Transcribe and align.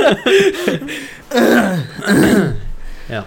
ja. 3.10 3.24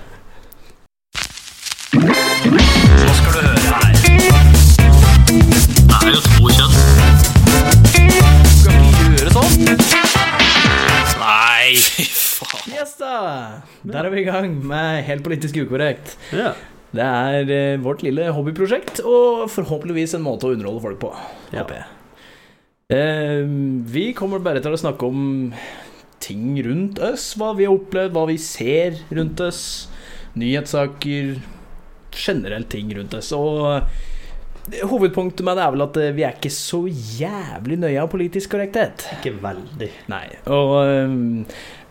Hva 1.93 3.13
skal 3.18 3.31
du 3.34 3.39
høre 3.46 3.59
her? 3.70 3.93
Det 5.86 5.94
er 5.99 6.07
jo 6.09 6.20
to 6.25 6.44
kjønn. 6.57 6.73
Skal 8.57 8.73
vi 8.73 8.89
gjøre 8.98 9.30
sånn? 9.36 9.54
Nei, 11.21 11.67
fy 11.94 12.05
faen. 12.09 12.66
Yes 12.73 12.98
da! 12.99 13.13
Der 13.85 14.02
er 14.02 14.09
vi 14.16 14.20
i 14.23 14.27
gang 14.27 14.49
med 14.67 15.03
Helt 15.09 15.23
politisk 15.26 15.53
ukorrekt. 15.66 16.08
ja. 16.35 16.52
Det 16.94 17.02
er 17.02 17.49
eh, 17.49 17.80
vårt 17.81 18.03
lille 18.05 18.27
hobbyprosjekt, 18.35 18.99
og 19.02 19.49
forhåpentligvis 19.49 20.13
en 20.13 20.21
måte 20.21 20.45
å 20.45 20.52
underholde 20.53 20.77
folk 20.84 20.99
på. 21.02 21.09
Ja. 21.49 21.63
Håper 21.63 21.73
jeg. 21.80 21.85
Eh, 22.94 23.41
vi 23.95 24.03
kommer 24.13 24.38
bare 24.45 24.62
til 24.62 24.70
å 24.76 24.77
snakke 24.77 25.02
om 25.09 25.49
ting 26.23 26.55
rundt 26.66 27.02
oss, 27.04 27.34
hva 27.40 27.52
vi 27.58 27.68
har 27.68 27.76
opplevd, 27.76 28.16
hva 28.16 28.26
vi 28.30 28.40
ser 28.41 28.98
rundt 29.14 29.44
oss, 29.44 29.62
nyhetssaker, 30.40 31.38
generelt 32.14 32.72
ting 32.73 32.91
rundt 32.98 33.16
oss. 33.18 33.31
Og 33.36 33.64
eh, 33.76 34.84
hovedpunktet 34.88 35.45
med 35.45 35.59
det 35.59 35.66
er 35.66 35.73
vel 35.76 35.86
at 35.88 36.02
eh, 36.02 36.14
vi 36.16 36.26
er 36.28 36.38
ikke 36.38 36.54
så 36.54 36.84
jævlig 36.90 37.80
nøye 37.84 38.02
av 38.02 38.12
politisk 38.12 38.55
korrekthet. 38.55 39.08
Ikke 39.20 39.36
veldig. 39.44 39.90
Nei, 40.14 40.28
og 40.48 40.78
um, 40.81 41.17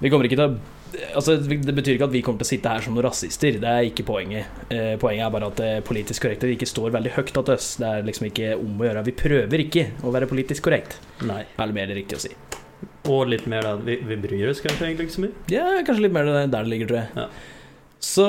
vi 0.01 0.13
kommer 0.13 0.29
ikke 0.29 0.41
til 0.41 0.49
å 0.51 0.79
Altså, 1.17 1.37
Det 1.41 1.73
betyr 1.75 1.97
ikke 1.97 2.05
at 2.05 2.13
vi 2.13 2.21
kommer 2.25 2.43
til 2.43 2.49
å 2.49 2.53
sitte 2.53 2.73
her 2.73 2.85
som 2.85 2.93
noen 2.93 3.07
rasister. 3.07 3.57
Det 3.63 3.69
er 3.69 3.89
ikke 3.89 4.05
poenget. 4.05 4.65
Eh, 4.69 4.95
poenget 5.01 5.25
er 5.27 5.33
bare 5.33 5.49
at 5.49 5.63
eh, 5.65 5.79
politisk 5.87 6.27
korrekte 6.27 6.51
ikke 6.53 6.69
står 6.69 6.93
veldig 6.93 7.15
høyt 7.17 7.33
til 7.33 7.55
oss. 7.55 7.71
Det 7.81 7.89
er 7.89 8.05
liksom 8.09 8.29
ikke 8.29 8.51
om 8.59 8.77
å 8.77 8.89
gjøre. 8.89 9.07
Vi 9.09 9.15
prøver 9.23 9.65
ikke 9.65 9.87
å 10.05 10.13
være 10.13 10.29
politisk 10.29 10.69
korrekt. 10.69 10.99
Nei. 11.25 11.47
Eller 11.57 11.77
mer 11.77 11.95
riktig 11.97 12.21
å 12.21 12.25
si. 12.27 12.35
Og 13.11 13.27
litt 13.31 13.47
mer 13.51 13.63
da. 13.67 13.73
Vi, 13.83 13.97
vi 14.07 14.17
bryr 14.23 14.51
oss 14.51 14.61
kanskje 14.63 14.87
egentlig 14.89 15.09
ikke 15.09 15.17
så 15.17 15.25
mye. 15.25 15.35
Ja, 15.53 15.65
kanskje 15.87 16.05
litt 16.07 16.15
mer 16.15 16.29
der 16.31 16.47
det 16.53 16.63
ligger, 16.71 16.91
tror 16.93 17.01
jeg. 17.03 17.09
Ja. 17.17 17.27
Så 18.03 18.27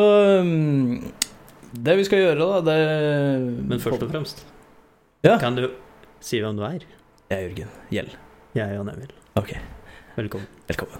Det 1.74 1.96
vi 1.98 2.04
skal 2.06 2.20
gjøre, 2.22 2.46
da, 2.46 2.60
det 2.68 2.78
Men 3.70 3.80
først 3.82 4.04
og 4.06 4.12
fremst, 4.12 4.44
Ja. 5.26 5.38
kan 5.42 5.56
du 5.56 5.70
si 6.22 6.40
hvem 6.42 6.58
du 6.58 6.64
er? 6.68 6.84
Jeg 7.32 7.38
er 7.38 7.48
Jørgen 7.50 7.72
Gjell. 7.92 8.12
Jeg 8.54 8.64
er 8.68 8.74
Jan 8.76 8.90
Emil. 8.94 9.14
Ok, 9.40 9.54
Velkommen. 10.16 10.48
velkommen. 10.70 11.00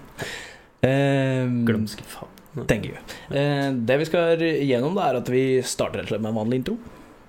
Um, 0.84 1.64
Glømske 1.68 2.02
faen. 2.04 2.28
Thank 2.66 2.86
you. 2.86 2.94
Eh, 3.34 3.70
det 3.86 3.96
vi 3.98 4.04
skal 4.06 4.38
gjennom, 4.38 4.94
da, 4.94 5.08
er 5.10 5.16
at 5.20 5.28
vi 5.30 5.60
starter 5.66 6.00
rett 6.02 6.06
og 6.06 6.12
slett 6.12 6.22
med 6.22 6.30
en 6.30 6.38
vanlig 6.38 6.58
intro, 6.60 6.76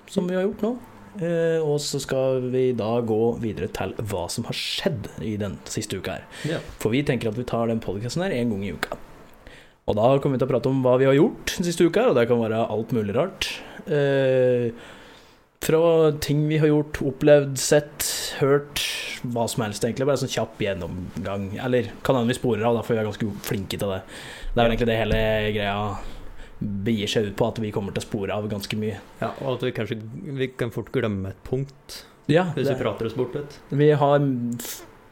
som 0.10 0.28
vi 0.30 0.36
har 0.38 0.44
gjort 0.46 0.62
nå. 0.62 0.74
Eh, 1.22 1.60
og 1.64 1.80
så 1.84 2.00
skal 2.04 2.50
vi 2.52 2.70
da 2.76 2.98
gå 3.06 3.20
videre 3.44 3.70
til 3.76 3.94
hva 4.04 4.26
som 4.32 4.48
har 4.50 4.58
skjedd 4.58 5.10
i 5.24 5.36
den 5.40 5.58
siste 5.70 6.00
uka 6.00 6.18
her. 6.18 6.26
Ja. 6.56 6.62
For 6.82 6.94
vi 6.96 7.06
tenker 7.08 7.32
at 7.32 7.40
vi 7.40 7.48
tar 7.48 7.72
den 7.72 7.84
podcasten 7.84 8.26
her 8.26 8.36
en 8.36 8.52
gang 8.56 8.66
i 8.66 8.74
uka. 8.76 9.00
Og 9.86 9.98
da 10.00 10.10
kommer 10.18 10.36
vi 10.36 10.42
til 10.42 10.50
å 10.50 10.54
prate 10.56 10.72
om 10.72 10.82
hva 10.84 10.98
vi 10.98 11.08
har 11.08 11.16
gjort 11.18 11.56
den 11.60 11.68
siste 11.68 11.86
uka, 11.86 12.10
og 12.10 12.18
det 12.18 12.28
kan 12.30 12.42
være 12.42 12.66
alt 12.74 12.94
mulig 12.96 13.16
rart. 13.16 13.52
Eh, 13.86 14.74
fra 15.66 16.12
ting 16.22 16.44
vi 16.50 16.60
har 16.62 16.70
gjort, 16.70 17.00
opplevd, 17.06 17.56
sett, 17.58 18.08
hørt, 18.42 18.82
hva 19.34 19.46
som 19.50 19.64
helst, 19.66 19.86
egentlig. 19.86 20.06
Bare 20.10 20.22
sånn 20.22 20.34
kjapp 20.34 20.60
gjennomgang. 20.62 21.48
Eller 21.64 21.90
kan 22.06 22.18
hende 22.18 22.34
vi 22.34 22.38
sporer 22.38 22.66
av, 22.68 22.78
da, 22.78 22.84
for 22.86 22.94
vi 22.94 23.02
er 23.02 23.08
ganske 23.08 23.30
flinke 23.46 23.80
til 23.80 23.94
det. 23.94 24.02
Det 24.52 24.60
er 24.60 24.62
vel 24.62 24.76
egentlig 24.76 24.90
det 24.92 25.00
hele 25.00 25.22
greia 25.56 25.80
begir 26.86 27.10
seg 27.12 27.30
ut 27.30 27.38
på, 27.40 27.48
at 27.52 27.62
vi 27.64 27.72
kommer 27.76 27.96
til 27.96 28.04
å 28.04 28.08
spore 28.08 28.36
av 28.36 28.50
ganske 28.52 28.78
mye. 28.80 29.00
ja, 29.22 29.32
og 29.42 29.56
at 29.56 29.66
vi 29.68 29.72
kanskje 29.76 30.00
vi 30.42 30.50
kan 30.58 30.74
fort 30.76 30.92
glemme 30.96 31.32
et 31.34 31.42
punkt 31.48 32.02
Ja, 32.32 32.48
hvis 32.56 32.70
vi 32.72 32.78
prater 32.80 33.06
oss 33.10 33.16
bort 33.18 33.36
litt. 33.38 33.60
vi 33.70 33.92
har 33.92 34.20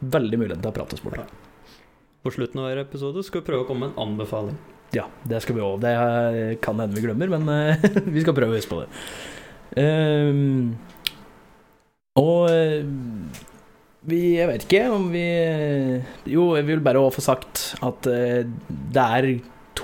veldig 0.04 0.38
mulighet 0.40 0.60
til 0.62 0.70
å 0.72 0.76
prate 0.76 0.96
oss 0.98 1.04
bort. 1.04 1.34
På 2.24 2.32
slutten 2.32 2.60
av 2.60 2.70
hver 2.70 2.80
episode 2.82 3.22
skal 3.24 3.42
vi 3.42 3.46
prøve 3.50 3.64
å 3.64 3.68
komme 3.68 3.86
med 3.86 3.94
en 3.94 4.08
anbefaling. 4.08 4.56
Ja, 4.96 5.06
det 5.28 5.40
skal 5.44 5.56
vi 5.58 5.62
òg. 5.64 5.80
Det 5.82 6.58
kan 6.64 6.78
hende 6.80 6.96
vi 6.96 7.04
glemmer, 7.06 7.30
men 7.32 7.48
eh, 7.50 7.88
vi 8.14 8.22
skal 8.24 8.36
prøve 8.36 8.54
å 8.54 8.58
huske 8.58 8.72
på 8.72 8.82
det. 8.84 8.88
Um, 9.74 10.76
og 12.20 12.46
eh, 12.52 12.84
vi 14.06 14.18
Jeg 14.36 14.46
vet 14.46 14.66
ikke 14.68 14.82
om 14.94 15.08
vi 15.10 15.24
Jo, 16.30 16.44
jeg 16.54 16.66
vil 16.68 16.82
bare 16.84 17.00
få 17.10 17.24
sagt 17.24 17.62
at 17.82 18.06
eh, 18.06 18.44
det 18.68 19.06
er 19.18 19.28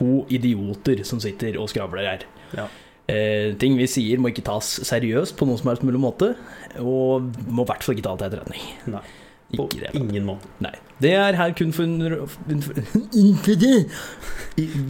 to 0.00 0.24
idioter 0.32 1.04
som 1.06 1.20
sitter 1.22 1.60
og 1.60 1.68
skravler 1.70 2.08
her. 2.08 2.26
Ja. 2.56 2.66
Eh, 3.10 3.52
ting 3.60 3.74
vi 3.78 3.86
sier, 3.90 4.20
må 4.22 4.30
ikke 4.32 4.44
tas 4.46 4.66
seriøst 4.86 5.36
på 5.38 5.46
noen 5.48 5.58
som 5.60 5.70
helst 5.72 5.82
mulig 5.86 6.00
måte, 6.02 6.32
og 6.80 7.30
må 7.50 7.64
i 7.64 7.68
hvert 7.70 7.82
fall 7.84 7.96
ikke 7.98 8.06
ta 8.08 8.16
til 8.20 8.30
etterretning. 8.30 8.64
Nei. 8.96 9.02
På 9.50 9.64
Ikke 9.66 9.80
det. 9.82 9.90
ingen 9.98 10.22
måte. 10.28 10.46
Nei. 10.62 10.70
Det 11.02 11.10
er 11.18 11.34
her 11.34 11.50
kun 11.58 11.72
for. 11.74 11.82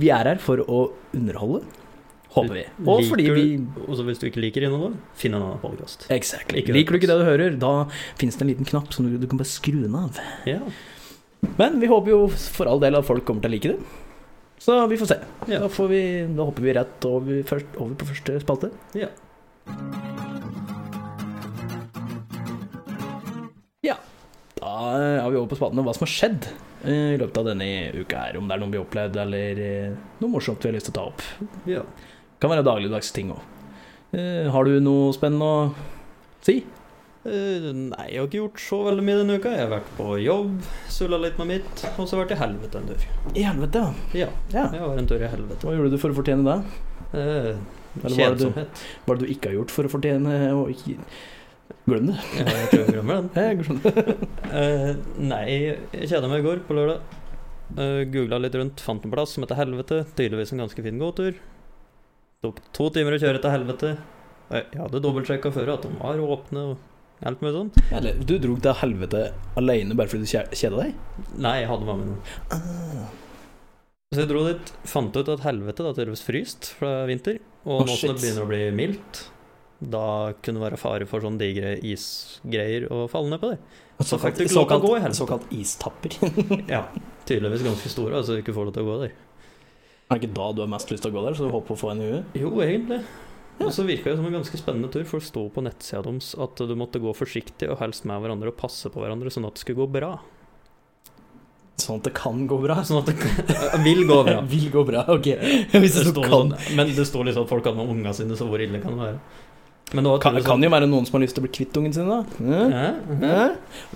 Vi 0.01 0.11
er 0.13 0.29
her 0.33 0.41
for 0.43 0.61
å 0.65 0.81
underholde, 1.17 1.63
håper 2.35 2.55
vi. 2.59 2.65
Og 2.85 3.01
fordi 3.09 3.27
vi 3.35 3.45
Og 3.87 4.03
hvis 4.07 4.21
du 4.21 4.27
ikke 4.29 4.43
liker 4.45 4.67
innholdet, 4.67 4.99
finn 5.19 5.35
en 5.37 5.43
annen 5.47 5.63
podkast. 5.63 6.05
Exactly. 6.13 6.63
Liker 6.69 6.93
du 6.93 7.01
ikke 7.01 7.11
det 7.11 7.19
du 7.23 7.27
hører, 7.27 7.57
da 7.61 7.73
finnes 8.21 8.37
det 8.37 8.45
en 8.47 8.53
liten 8.53 8.69
knapp 8.69 8.93
som 8.95 9.09
du, 9.09 9.17
du 9.21 9.27
kan 9.31 9.41
bare 9.41 9.49
skru 9.51 9.81
den 9.81 9.97
av. 9.99 10.21
Ja. 10.49 10.61
Men 11.57 11.81
vi 11.81 11.89
håper 11.89 12.13
jo 12.13 12.21
for 12.53 12.69
all 12.69 12.83
del 12.83 12.99
at 13.01 13.07
folk 13.09 13.25
kommer 13.25 13.41
til 13.47 13.51
å 13.51 13.55
like 13.57 13.73
det. 13.73 13.79
Så 14.61 14.87
vi 14.87 14.97
får 15.01 15.07
se. 15.07 15.17
Ja. 15.49 15.59
Da, 15.59 15.69
får 15.73 15.89
vi, 15.89 16.01
da 16.37 16.45
hopper 16.45 16.63
vi 16.63 16.73
rett 16.77 17.05
over, 17.09 17.43
først, 17.49 17.77
over 17.81 17.95
på 17.97 18.09
første 18.11 18.41
spalte. 18.43 18.69
Ja. 18.93 19.09
Ja. 23.87 23.97
Da 24.61 24.75
er 25.01 25.31
vi 25.31 25.39
over 25.41 25.49
på 25.49 25.57
spalten 25.57 25.81
om 25.81 25.89
hva 25.89 25.95
som 25.97 26.05
har 26.05 26.13
skjedd 26.13 26.51
eh, 26.85 27.15
i 27.15 27.21
løpet 27.23 27.41
av 27.41 27.49
denne 27.49 27.71
uka 27.97 28.27
her. 28.27 28.37
Om 28.37 28.51
det 28.51 28.59
er 28.59 28.61
noe 28.61 28.75
vi 28.75 28.81
har 28.81 28.85
opplevd, 28.85 29.17
eller 29.25 29.63
eh, 29.65 29.97
noe 30.21 30.35
morsomt 30.35 30.61
vi 30.61 30.69
har 30.69 30.77
lyst 30.77 30.91
til 30.91 30.97
å 30.97 30.99
ta 30.99 31.07
opp. 31.09 31.25
ja. 31.71 31.87
Kan 32.41 32.53
være 32.53 32.65
dagligdags 32.65 33.11
ting 33.13 33.33
òg. 33.35 33.41
har 34.53 34.65
du 34.65 34.79
noe 34.81 35.11
spennende 35.13 35.45
å 35.45 35.57
si? 36.45 36.63
Eh, 37.21 37.67
nei, 37.77 38.05
jeg 38.09 38.17
har 38.23 38.29
ikke 38.31 38.39
gjort 38.39 38.61
så 38.65 38.79
veldig 38.87 39.03
mye 39.05 39.17
denne 39.19 39.35
uka. 39.37 39.51
Jeg 39.53 39.67
har 39.67 39.73
vært 39.75 39.91
på 39.99 40.07
jobb, 40.23 40.55
sulla 40.89 41.19
litt 41.21 41.37
med 41.41 41.51
mitt, 41.51 41.83
og 41.97 42.07
så 42.09 42.17
har 42.17 42.23
jeg 42.23 42.23
vært 42.23 42.33
i 42.37 42.39
helvete 42.41 42.81
en 42.81 42.89
tur. 42.89 43.05
I 43.35 43.45
helvete, 43.45 43.83
Ja, 44.17 44.31
ja. 44.55 44.65
jeg 44.73 44.81
var 44.81 45.03
en 45.03 45.11
tur 45.11 45.21
i 45.21 45.29
helvete. 45.29 45.67
Hva 45.67 45.75
gjorde 45.77 45.93
du 45.93 45.99
for 46.01 46.15
å 46.15 46.17
fortjene 46.17 46.47
det? 46.49 46.57
Eh, 47.21 47.51
du, 48.01 48.09
kjedsomhet. 48.15 48.83
hva 49.05 49.13
er 49.13 49.21
det 49.21 49.27
du 49.27 49.35
ikke 49.35 49.51
har 49.51 49.59
gjort 49.59 49.75
for 49.75 49.89
å 49.89 49.93
fortjene 49.93 50.41
å 50.55 50.65
ikke 50.73 50.97
Glem 51.87 52.07
det. 52.11 52.17
Ja, 52.37 52.45
jeg 52.45 52.67
tror 52.71 52.81
jeg 52.83 52.93
glemmer 52.95 53.21
den. 53.21 53.29
Jeg 53.41 53.65
skjønner. 53.67 54.11
Eh, 54.51 54.91
nei, 55.23 55.45
jeg 55.95 56.09
kjeda 56.11 56.29
meg 56.31 56.43
i 56.43 56.45
går 56.45 56.61
på 56.67 56.75
lørdag. 56.77 57.15
Uh, 57.71 58.03
Googla 58.11 58.41
litt 58.43 58.57
rundt, 58.59 58.83
fant 58.83 59.05
en 59.07 59.13
plass 59.15 59.37
som 59.37 59.45
heter 59.47 59.59
Helvete. 59.59 60.01
Tydeligvis 60.19 60.53
en 60.55 60.63
ganske 60.65 60.85
fin 60.85 60.99
gåtur. 61.01 61.39
Tok 62.45 62.59
to 62.77 62.89
timer 62.95 63.17
å 63.17 63.21
kjøre 63.23 63.43
til 63.43 63.55
helvete. 63.55 63.93
Jeg 64.51 64.81
hadde 64.83 65.03
dobbeltsjekka 65.03 65.53
før 65.55 65.75
at 65.77 65.87
de 65.87 65.93
var 66.01 66.23
åpne 66.25 66.65
og 66.73 66.90
alt 67.29 67.41
mulig 67.45 67.53
sånt. 67.57 67.81
Eller, 67.93 68.21
du 68.25 68.37
dro 68.41 68.55
til 68.65 68.77
helvete 68.81 69.25
alene 69.61 69.97
bare 69.99 70.09
fordi 70.09 70.25
du 70.25 70.31
kje- 70.31 70.47
kjeda 70.57 70.85
deg? 70.85 70.95
Nei, 71.37 71.57
jeg 71.63 71.69
hadde 71.71 71.89
med 71.89 72.01
meg 72.01 72.07
noe. 72.13 72.39
Ah. 72.57 73.11
Så 74.11 74.25
jeg 74.25 74.31
dro 74.33 74.41
dit, 74.49 74.73
fant 74.91 75.15
ut 75.21 75.29
at 75.37 75.45
helvete 75.45 75.85
da 75.87 75.93
tydeligvis 75.95 76.25
fryst, 76.27 76.73
for 76.79 76.89
det 76.89 76.97
er 77.05 77.11
vinter. 77.13 77.37
Og 77.67 77.77
oh, 77.77 77.85
nå 77.87 77.95
som 78.01 78.11
det 78.15 78.23
begynner 78.25 78.47
å 78.47 78.51
bli 78.51 78.63
mildt, 78.75 79.21
da 79.81 80.05
kunne 80.43 80.59
det 80.59 80.65
være 80.67 80.81
fare 80.81 81.07
for 81.09 81.23
sånne 81.25 81.41
digre 81.41 81.77
isgreier 81.87 82.89
å 82.93 83.05
falle 83.13 83.31
ned 83.33 83.41
på 83.45 83.53
det. 83.53 83.61
Så 84.01 84.17
såkalt, 84.17 84.41
såkalt, 84.49 84.51
til 84.73 84.81
å 84.81 84.83
gå 84.83 84.93
i 84.97 85.01
helvete. 85.05 85.21
såkalt 85.21 85.51
istapper. 85.55 86.17
Ja, 86.75 86.87
tydeligvis 87.29 87.63
ganske 87.69 87.93
store, 87.93 88.17
altså 88.19 88.35
du 88.35 88.43
ikke 88.43 88.57
får 88.57 88.71
lov 88.71 88.77
til 88.77 88.87
å 88.87 88.91
gå 88.91 88.99
der. 89.05 89.15
er 90.11 90.19
det 90.19 90.23
ikke 90.25 90.37
da 90.41 90.47
du 90.57 90.63
har 90.65 90.71
mest 90.73 90.91
lyst 90.91 91.05
til 91.05 91.13
å 91.13 91.19
gå 91.21 91.25
der, 91.29 91.37
så 91.39 91.47
du 91.47 91.55
håper 91.55 91.77
å 91.77 91.81
få 91.85 91.93
en 91.93 92.01
i 92.03 92.09
huet? 92.11 92.39
Jo, 92.41 92.51
egentlig. 92.65 93.03
Og 93.67 93.73
så 93.77 93.85
virka 93.87 94.11
det 94.11 94.17
som 94.19 94.27
en 94.27 94.37
ganske 94.39 94.57
spennende 94.61 94.89
tur, 94.93 95.05
for 95.09 95.21
det 95.21 95.29
sto 95.29 95.47
på 95.53 95.63
nettsida 95.65 96.01
deres 96.07 96.33
at 96.41 96.61
du 96.65 96.75
måtte 96.81 97.01
gå 97.03 97.13
forsiktig 97.17 97.69
og 97.71 97.79
helst 97.83 98.07
med 98.09 98.23
hverandre 98.25 98.49
og 98.53 98.57
passe 98.61 98.89
på 98.93 99.03
hverandre, 99.03 99.31
sånn 99.35 99.45
at 99.49 99.55
det 99.59 99.65
skulle 99.65 99.83
gå 99.85 99.89
bra. 100.01 100.15
Sånn 101.81 101.97
at 102.01 102.09
det 102.11 102.15
kan 102.17 102.43
gå 102.49 102.59
bra? 102.61 102.79
Sånn 102.85 103.01
at 103.01 103.09
det 103.09 103.17
vil 103.85 104.03
gå 104.09 104.19
bra. 104.27 104.41
Vil 104.53 104.67
gå 104.73 104.83
bra, 104.85 105.05
ok. 105.15 105.29
Hvis 105.73 105.95
Det 105.97 106.03
det 106.05 106.11
står 106.13 106.27
kan. 106.27 106.33
sånn, 106.53 106.75
men 106.77 106.91
det 106.97 107.07
står 107.09 107.31
liksom 107.31 107.47
at 107.47 107.53
folk 107.55 107.65
har 107.71 107.77
med 107.79 107.89
ungene 107.95 108.13
sine, 108.17 108.37
så 108.37 108.49
hvor 108.51 108.61
ille 108.61 108.81
kan 108.83 108.97
det 108.99 109.07
være? 109.07 109.21
Men 109.97 110.05
det 110.07 110.11
Kan, 110.23 110.35
sånn, 110.37 110.45
kan 110.45 110.53
sånn- 110.59 110.65
jo 110.69 110.71
være 110.77 110.87
noen 110.91 111.07
som 111.09 111.17
har 111.19 111.25
lyst 111.25 111.35
til 111.39 111.43
å 111.43 111.47
bli 111.49 111.53
kvitt 111.57 111.79
ungen 111.81 111.95
sin, 111.97 112.07
da. 112.07 112.21
Å 112.23 112.59
ja. 112.71 112.91
Hæ? 113.25 113.39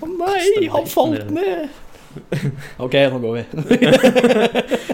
Å 0.01 0.09
nei, 0.11 0.67
han 0.73 0.89
falt 0.91 1.29
ned! 1.33 1.69
Ok, 2.79 2.93
nå 3.11 3.17
går 3.19 3.33
vi. 3.35 3.41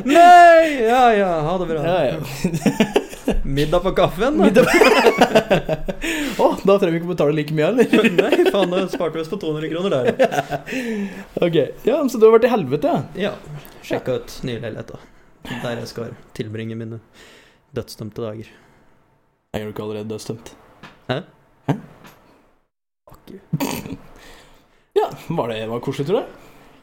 Nei! 0.10 0.82
Ja 0.88 1.04
ja, 1.14 1.28
ha 1.46 1.54
det 1.62 1.68
bra. 1.70 1.84
Ja, 1.86 2.00
ja. 2.10 3.01
Middag 3.52 3.80
på 3.84 3.92
kaffen? 3.98 4.38
da? 4.38 4.64
oh, 6.40 6.56
da 6.64 6.78
trenger 6.80 6.92
vi 6.96 7.00
ikke 7.02 7.10
betale 7.12 7.36
like 7.36 7.56
mye, 7.56 7.68
eller? 7.68 8.10
Nei, 8.22 8.46
faen, 8.52 8.72
da 8.72 8.86
sparte 8.92 9.18
vi 9.18 9.24
oss 9.26 9.32
på 9.32 9.40
200 9.42 9.72
kroner 9.74 9.96
der. 9.96 10.06
Ok, 11.48 11.58
ja, 11.88 11.98
Så 12.08 12.22
du 12.22 12.28
har 12.28 12.36
vært 12.38 12.48
i 12.48 12.52
helvete, 12.54 12.94
ja? 12.96 13.30
Ja. 13.30 13.62
Sjekka 13.86 14.20
ut 14.22 14.38
nye 14.48 14.62
leiligheter. 14.64 15.04
Der 15.52 15.82
jeg 15.82 15.90
skal 15.90 16.14
tilbringe 16.38 16.78
mine 16.80 17.02
dødsdømte 17.76 18.24
dager. 18.24 18.52
Er 19.58 19.66
du 19.66 19.74
ikke 19.74 19.84
allerede 19.84 20.12
dødsdømt? 20.14 20.54
Fuck 23.10 23.36
you. 23.36 23.42
Ja, 24.94 25.06
var 25.32 25.48
det 25.48 25.70
var 25.72 25.80
koselig, 25.80 26.08
tror 26.10 26.26
du? 26.26 26.26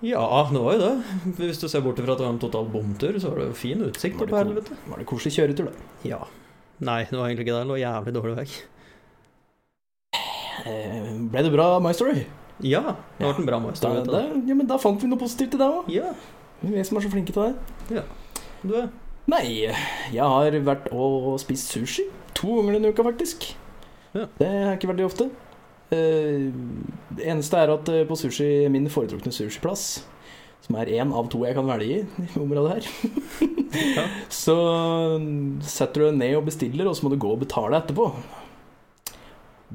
Ja, 0.08 0.48
det 0.52 0.60
var 0.62 0.76
jo 0.76 0.80
det. 0.80 1.16
Hvis 1.36 1.58
du 1.60 1.66
ser 1.68 1.82
bort 1.84 1.98
fra 2.00 2.14
at 2.14 2.20
det 2.20 2.24
var 2.24 2.32
en 2.32 2.38
total 2.40 2.68
bomtur, 2.72 3.18
så 3.20 3.32
var 3.32 3.42
det 3.42 3.48
jo 3.50 3.56
fin 3.58 3.82
utsikt 3.84 4.16
oppe 4.16 4.30
det 4.30 4.38
her, 4.38 4.52
cool? 4.64 4.78
Var 4.92 5.02
det 5.02 5.06
koselig 5.10 5.32
kjøretur, 5.34 5.68
da? 5.68 5.88
Ja. 6.08 6.20
Nei, 6.84 7.00
det 7.08 7.16
var 7.18 7.26
egentlig 7.26 7.46
ikke 7.46 7.54
det. 7.56 7.62
Det 7.64 7.70
lå 7.72 7.78
jævlig 7.80 8.14
dårlig 8.14 8.36
vei. 8.38 8.48
Eh, 10.68 11.10
ble 11.32 11.42
det 11.46 11.52
bra 11.54 11.66
My 11.82 11.92
Story? 11.96 12.24
Ja, 12.64 12.82
det 13.18 13.24
ble 13.24 13.34
en 13.42 13.48
bra 13.48 13.58
My 13.62 13.74
Story. 13.78 14.02
Da, 14.06 14.20
da, 14.20 14.22
ja, 14.46 14.56
men 14.58 14.68
da 14.70 14.78
fant 14.82 15.02
vi 15.02 15.10
noe 15.10 15.20
positivt 15.20 15.56
i 15.56 15.60
det 15.60 15.68
òg. 15.68 15.90
Ja, 15.92 16.12
Vi 16.60 16.82
som 16.86 16.98
er 16.98 17.04
så 17.04 17.10
flinke 17.12 17.34
til 17.34 17.44
det. 17.48 17.98
Ja. 18.00 18.06
du 18.62 18.74
er 18.82 18.88
Nei, 19.28 19.42
jeg 20.08 20.24
har 20.24 20.54
vært 20.64 20.86
og 20.96 21.34
spist 21.42 21.68
sushi. 21.74 22.06
To 22.38 22.54
ganger 22.56 22.78
denne 22.78 22.94
uka, 22.94 23.04
faktisk. 23.04 23.44
Ja. 24.14 24.24
Det 24.38 24.46
er 24.48 24.70
ikke 24.72 24.88
veldig 24.88 25.04
ofte. 25.04 25.26
Eh, 25.92 26.48
det 27.18 27.26
eneste 27.28 27.60
er 27.60 27.74
at 27.74 27.90
eh, 27.92 28.06
på 28.08 28.16
sushi, 28.16 28.48
min 28.72 28.88
foretrukne 28.88 29.32
sushiplass, 29.32 30.06
som 30.66 30.76
er 30.76 30.90
én 30.98 31.12
av 31.16 31.28
to 31.32 31.44
jeg 31.46 31.56
kan 31.56 31.68
velge 31.68 32.00
i 32.00 32.26
i 32.26 32.40
området 32.40 32.74
her, 32.74 32.90
Ja. 33.98 34.04
så 34.32 34.56
setter 35.60 36.00
du 36.00 36.06
deg 36.08 36.18
ned 36.22 36.36
og 36.38 36.46
bestiller, 36.48 36.88
og 36.88 36.96
så 36.96 37.04
må 37.04 37.12
du 37.12 37.18
gå 37.20 37.30
og 37.34 37.42
betale 37.44 37.76
etterpå. 37.82 38.06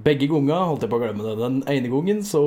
Begge 0.04 0.26
ganger 0.32 0.66
holdt 0.66 0.82
jeg 0.86 0.90
på 0.90 0.98
å 0.98 1.02
glemme 1.04 1.22
det. 1.28 1.36
Den 1.38 1.60
ene 1.70 1.92
gangen 1.94 2.24
så 2.26 2.42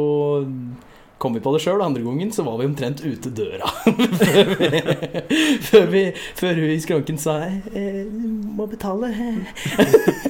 kom 1.22 1.36
vi 1.36 1.40
på 1.40 1.52
det 1.54 1.60
sjøl, 1.64 1.80
andre 1.84 2.02
gangen 2.04 2.32
så 2.34 2.42
var 2.44 2.58
vi 2.60 2.66
omtrent 2.68 3.00
ute 3.04 3.30
døra. 3.32 3.70
før, 3.86 4.50
vi, 4.66 4.80
før, 5.70 5.86
vi, 5.94 6.02
før 6.42 6.58
hun 6.60 6.74
i 6.74 6.80
skranken 6.82 7.20
sa 7.22 7.36
eh, 7.46 8.02
må 8.10 8.66
betale'. 8.68 9.12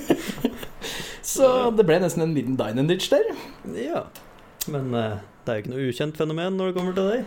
så 1.33 1.49
det 1.75 1.89
ble 1.89 1.99
nesten 2.05 2.23
en 2.29 2.37
liten 2.37 2.61
dine 2.61 2.85
and 2.85 2.93
ditch 2.93 3.09
der. 3.11 3.33
Ja. 3.81 4.05
Men 4.71 4.93
eh, 4.95 5.19
det 5.47 5.53
er 5.53 5.59
jo 5.59 5.65
ikke 5.65 5.75
noe 5.75 5.89
ukjent 5.91 6.21
fenomen 6.21 6.61
når 6.61 6.71
det 6.71 6.79
kommer 6.79 6.97
til 7.01 7.11
deg. 7.17 7.27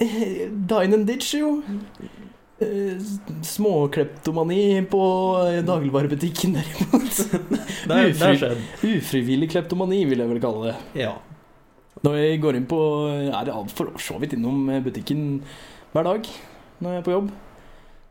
Eh, 0.00 0.48
Dine 0.72 0.94
and 0.94 1.06
ditch, 1.06 1.34
jo. 1.34 1.62
Eh, 2.62 2.96
Småkleptomani 3.42 4.86
på 4.90 5.02
eh, 5.48 5.60
dagligvarebutikken, 5.66 6.56
derimot. 6.58 7.20
Er, 7.92 8.12
Ufri-. 8.12 8.96
Ufrivillig 8.96 9.50
kleptomani, 9.50 10.04
vil 10.08 10.22
jeg 10.22 10.30
vel 10.30 10.42
kalle 10.42 10.70
det. 10.70 10.76
Ja. 11.02 11.16
Når 12.02 12.16
jeg 12.18 12.40
går 12.42 12.56
inn 12.58 12.64
på 12.66 12.78
Er 13.28 13.44
det 13.46 13.54
for 13.76 13.92
så 14.00 14.16
vidt 14.18 14.32
innom 14.34 14.64
butikken 14.82 15.42
hver 15.92 16.06
dag 16.08 16.26
når 16.82 16.94
jeg 16.96 17.02
er 17.02 17.04
på 17.06 17.14
jobb. 17.14 17.28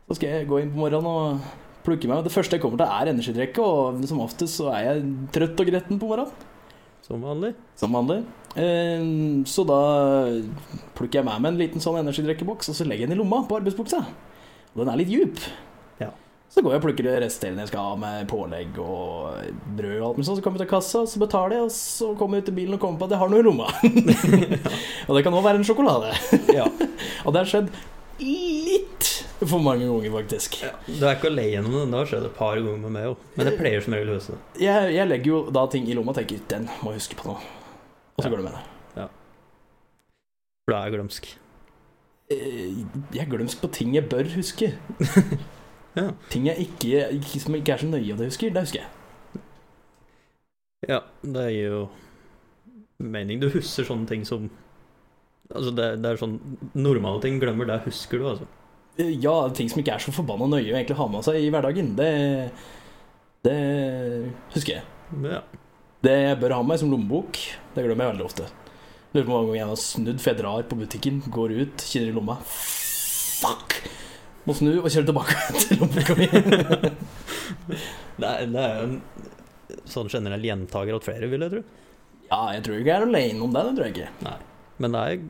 Så 0.08 0.16
skal 0.16 0.32
jeg 0.32 0.48
gå 0.48 0.60
inn 0.62 0.70
på 0.72 0.80
morgenen 0.80 1.08
og 1.10 1.82
plukke 1.86 2.08
meg. 2.08 2.22
Det 2.24 2.32
første 2.32 2.56
jeg 2.56 2.62
kommer 2.62 2.80
til, 2.80 2.88
er 2.88 3.10
energidrikke, 3.10 3.64
og 3.64 4.00
som 4.08 4.22
oftest 4.24 4.60
så 4.60 4.70
er 4.72 4.86
jeg 4.86 5.04
trøtt 5.34 5.60
og 5.60 5.70
gretten 5.72 6.00
på 6.00 6.08
morgenen. 6.08 6.48
Som 7.02 7.22
vanlig. 7.24 7.52
Som 7.76 7.92
vanlig. 7.96 8.20
Eh, 8.54 9.02
Så 9.48 9.64
da 9.66 9.80
plukker 10.96 11.20
jeg 11.20 11.26
med 11.26 11.42
meg 11.42 11.52
en 11.52 11.60
liten 11.60 11.82
sånn 11.82 11.98
energidrikkeboks, 12.02 12.70
og 12.70 12.78
så 12.78 12.86
legger 12.86 13.06
jeg 13.06 13.12
den 13.12 13.18
i 13.18 13.22
lomma 13.22 13.42
på 13.48 13.58
arbeidsbuksa. 13.58 14.04
Og 14.72 14.82
den 14.84 14.92
er 14.92 15.00
litt 15.02 15.10
djup. 15.12 15.40
Ja. 16.00 16.10
Så 16.52 16.60
går 16.62 16.74
jeg 16.74 16.82
og 16.82 16.84
plukker 16.86 17.06
det 17.08 17.14
resterende 17.24 17.64
jeg 17.64 17.70
skal 17.72 17.86
ha 17.90 17.96
med 17.96 18.26
pålegg 18.28 18.76
og 18.80 19.38
brød 19.76 19.98
og 19.98 20.06
alt 20.10 20.18
mulig 20.20 20.26
sånn. 20.28 20.38
Så 20.38 20.44
kommer 20.44 20.60
jeg 20.60 20.66
til 20.68 20.72
kassa, 20.76 21.02
så 21.08 21.20
betaler 21.22 21.56
jeg, 21.58 21.66
og 21.68 21.72
så 21.74 22.10
kommer 22.20 22.38
jeg 22.38 22.44
ut 22.44 22.50
til 22.52 22.58
bilen 22.60 22.76
og 22.76 22.82
kommer 22.84 23.00
på 23.00 23.08
at 23.08 23.14
jeg 23.16 23.22
har 23.22 23.32
noe 23.32 23.40
i 23.40 23.46
lomma. 23.46 23.68
og 25.08 25.16
det 25.16 25.24
kan 25.26 25.36
òg 25.38 25.46
være 25.48 25.60
en 25.62 25.66
sjokolade. 25.66 26.12
Ja. 26.52 26.68
Og 27.26 27.32
det 27.34 27.40
har 27.42 27.48
skjedd 27.48 27.68
litt 27.72 28.61
for 29.50 29.58
mange 29.64 29.86
ganger, 29.88 30.10
faktisk. 30.14 30.58
Du 30.86 31.02
er 31.06 31.16
ikke 31.16 31.30
alene 31.30 31.50
gjennom 31.56 31.72
det. 31.76 31.84
Det 31.92 31.98
har 32.00 32.10
skjedd 32.12 32.26
et 32.28 32.36
par 32.38 32.56
ganger 32.60 32.78
med 32.84 32.94
meg 32.96 33.08
òg. 33.12 33.24
Men 33.36 33.48
jeg 33.50 33.58
pleier 33.58 33.84
som 33.84 33.94
regel 33.96 34.12
å 34.12 34.16
løse 34.18 34.34
det. 34.36 34.40
Jeg, 34.66 34.92
jeg 34.96 35.08
legger 35.10 35.32
jo 35.32 35.40
da 35.58 35.64
ting 35.72 35.88
i 35.90 35.96
lomma 35.98 36.14
og 36.14 36.18
tenker 36.20 36.42
den 36.52 36.68
må 36.82 36.92
jeg 36.94 37.02
huske 37.02 37.18
på 37.18 37.28
nå. 37.30 37.36
Og 37.38 38.22
så 38.22 38.28
Ja. 38.28 38.30
går 38.34 38.42
det 38.42 38.46
med 38.50 38.56
det. 38.58 38.68
For 40.62 40.70
da 40.76 40.78
er 40.78 40.90
jeg 40.90 40.94
glømsk. 40.94 41.24
Eh, 42.30 42.84
Jeg 43.16 43.24
er 43.24 43.30
glømsk 43.32 43.60
på 43.64 43.70
ting 43.74 43.94
jeg 43.96 44.08
bør 44.08 44.28
huske. 44.36 44.72
Ja. 45.92 46.06
Ting 46.32 46.46
jeg 46.48 46.56
ikke, 46.64 47.38
som 47.42 47.52
ikke 47.58 47.74
er 47.74 47.80
så 47.82 47.86
nøye 47.90 48.14
at 48.14 48.20
jeg 48.22 48.30
husker, 48.30 48.48
det 48.54 48.62
husker 48.64 48.78
jeg. 48.80 49.42
Ja, 50.88 51.00
det 51.20 51.42
gir 51.52 51.66
jo 51.74 51.80
mening. 52.98 53.42
Du 53.42 53.50
husker 53.52 53.84
sånne 53.84 54.08
ting 54.08 54.24
som 54.24 54.48
Altså, 55.52 55.68
det, 55.76 55.88
det 56.00 56.08
er 56.14 56.16
sånn 56.16 56.38
Normale 56.80 57.20
ting 57.20 57.36
glemmer, 57.42 57.68
det 57.68 57.82
husker 57.84 58.22
du, 58.22 58.24
altså. 58.30 58.46
Ja, 59.00 59.34
ting 59.56 59.70
som 59.72 59.80
ikke 59.80 59.94
er 59.96 60.02
så 60.04 60.12
forbanna 60.12 60.50
nøye 60.52 60.68
å 60.68 60.76
egentlig 60.76 60.98
ha 60.98 61.06
med 61.08 61.24
seg 61.24 61.38
i 61.40 61.48
hverdagen, 61.52 61.94
det, 61.96 62.08
det 63.46 63.58
husker 64.52 64.78
jeg. 64.78 64.84
Ja. 65.24 65.40
Det 66.02 66.16
jeg 66.18 66.40
bør 66.42 66.56
ha 66.56 66.60
med 66.64 66.74
meg 66.74 66.82
som 66.82 66.92
lommebok, 66.92 67.38
det 67.72 67.86
glemmer 67.86 68.08
jeg 68.08 68.14
veldig 68.16 68.26
ofte. 68.26 68.48
Lurer 69.12 69.26
på 69.26 69.32
hvor 69.32 69.38
mange 69.38 69.50
ganger 69.52 69.60
jeg 69.62 69.70
har 69.70 69.80
snudd, 69.80 70.20
for 70.20 70.32
jeg 70.32 70.40
drar 70.42 70.68
på 70.68 70.78
butikken, 70.82 71.20
går 71.32 71.56
ut, 71.62 71.84
kinner 71.88 72.12
i 72.12 72.16
lomma. 72.16 72.36
Fuck! 72.44 73.78
Må 74.48 74.56
snu 74.58 74.72
og 74.74 74.88
kjøre 74.90 75.08
tilbake 75.08 75.36
til 75.62 75.78
lommeboka 75.80 76.16
mi. 76.18 76.26
Det 78.18 78.28
er, 78.28 78.48
det 78.50 78.62
er 78.62 78.72
jo 78.74 78.88
en 78.88 78.96
sånn 79.88 80.10
generell 80.12 80.44
gjentaker 80.44 80.98
at 80.98 81.06
flere 81.06 81.28
vil 81.30 81.44
jeg 81.46 81.54
tro. 81.54 81.62
ja, 82.26 82.40
jeg 82.56 82.64
tror 82.66 82.80
ikke 82.80 82.90
jeg 82.90 82.98
er 82.98 83.06
alene 83.06 83.46
om 83.46 83.54
det, 83.54 83.62
det 83.68 83.76
tror 83.76 83.86
jeg 83.88 83.94
ikke. 83.96 84.10
Nei. 84.26 84.34
Men 84.82 84.96
det 84.96 85.04
er 85.06 85.22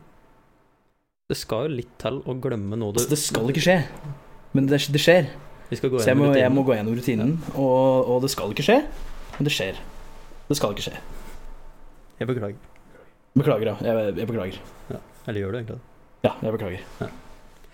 Det 1.32 1.38
skal 1.40 1.64
jo 1.64 1.78
litt 1.78 1.92
til 1.96 2.18
å 2.28 2.34
glemme 2.44 2.76
noe 2.76 2.92
du 2.92 2.98
Altså, 3.00 3.08
det 3.14 3.16
skal 3.22 3.48
ikke 3.48 3.62
skje, 3.64 3.78
men 4.52 4.66
det, 4.68 4.82
det 4.92 5.00
skjer. 5.00 5.30
Vi 5.70 5.78
skal 5.78 5.92
gå 5.94 6.02
Så 6.04 6.10
jeg 6.10 6.18
må, 6.20 6.26
jeg 6.36 6.52
må 6.52 6.60
gå 6.68 6.74
gjennom 6.76 6.92
rutinen, 6.98 7.30
og, 7.54 8.10
og 8.12 8.18
det 8.20 8.28
skal 8.34 8.52
ikke 8.52 8.66
skje, 8.66 8.82
men 9.38 9.48
det 9.48 9.54
skjer. 9.54 9.78
Det 10.50 10.58
skal 10.58 10.74
ikke 10.74 10.84
skje. 10.90 10.98
Jeg 12.20 12.28
beklager. 12.28 12.58
Beklager, 13.40 13.70
ja. 13.70 13.76
Jeg, 13.80 14.10
jeg 14.20 14.28
beklager. 14.28 14.58
Eller 15.24 15.40
gjør 15.40 15.54
du 15.54 15.58
egentlig 15.62 15.78
det? 15.78 15.86
Ja, 16.26 16.34
jeg 16.42 16.52
beklager. 16.58 16.84
Ja. 17.00 17.08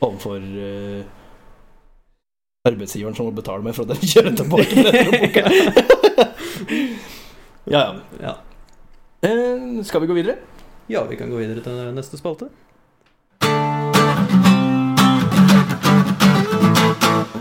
Overfor 0.07 0.39
uh, 0.39 1.01
arbeidsgiveren 2.71 3.19
som 3.19 3.27
må 3.27 3.35
betale 3.35 3.67
meg 3.67 3.75
for 3.75 3.89
at 3.89 3.99
jeg 3.99 4.13
kjører 4.13 4.39
tilbake 4.39 4.71
til 4.71 4.87
denne 4.87 5.03
boka. 5.19 5.43
ja, 7.75 7.83
ja. 7.83 7.91
Ja. 8.23 8.37
Uh, 9.27 9.83
skal 9.83 10.07
vi 10.07 10.13
gå 10.13 10.21
videre? 10.21 10.39
ja, 10.89 11.03
vi 11.05 11.19
kan 11.21 11.29
gå 11.31 11.37
videre 11.37 11.61
til 11.61 11.93
neste 11.93 12.17
spalte. 12.17 12.49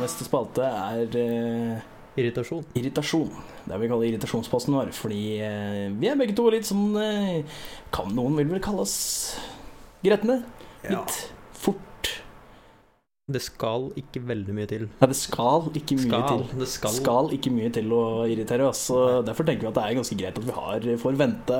Neste 0.01 0.25
spalte 0.27 0.65
er 0.65 1.17
eh, 1.19 1.85
Irritasjon. 2.17 2.63
irritasjon. 2.77 3.29
Det 3.67 3.77
vi 3.81 3.89
kaller 3.91 4.07
irritasjonsposten 4.09 4.73
vår. 4.77 4.91
Fordi 4.95 5.21
eh, 5.43 5.87
vi 5.93 6.09
er 6.09 6.17
begge 6.19 6.35
to 6.37 6.47
litt 6.53 6.65
sånn 6.69 6.95
eh, 7.01 7.59
Kan 7.93 8.13
noen 8.17 8.37
vil 8.39 8.49
vel 8.55 8.63
kalle 8.63 8.85
oss 8.85 8.97
gretne? 10.05 10.39
Litt 10.87 11.17
fort. 11.57 11.83
Det 13.27 13.41
skal 13.43 13.89
ikke 13.99 14.21
veldig 14.23 14.53
mye 14.55 14.69
til. 14.71 14.85
Nei, 15.01 15.07
det 15.11 15.17
skal 15.19 15.65
ikke 15.75 15.97
mye 15.99 16.07
Skal. 16.07 16.27
til. 16.47 16.59
Det 16.61 16.67
skal. 16.71 16.93
skal 16.95 17.31
ikke 17.35 17.51
mye 17.51 17.71
til 17.75 17.91
å 17.91 18.03
irritere 18.31 18.69
oss. 18.69 18.85
Så 18.87 19.01
derfor 19.27 19.43
tenker 19.49 19.67
vi 19.67 19.71
at 19.73 19.75
det 19.77 19.83
er 19.83 19.97
ganske 19.99 20.17
greit 20.21 20.39
at 20.39 20.47
vi 20.47 20.55
har, 20.55 20.87
får 21.03 21.17
vente, 21.19 21.57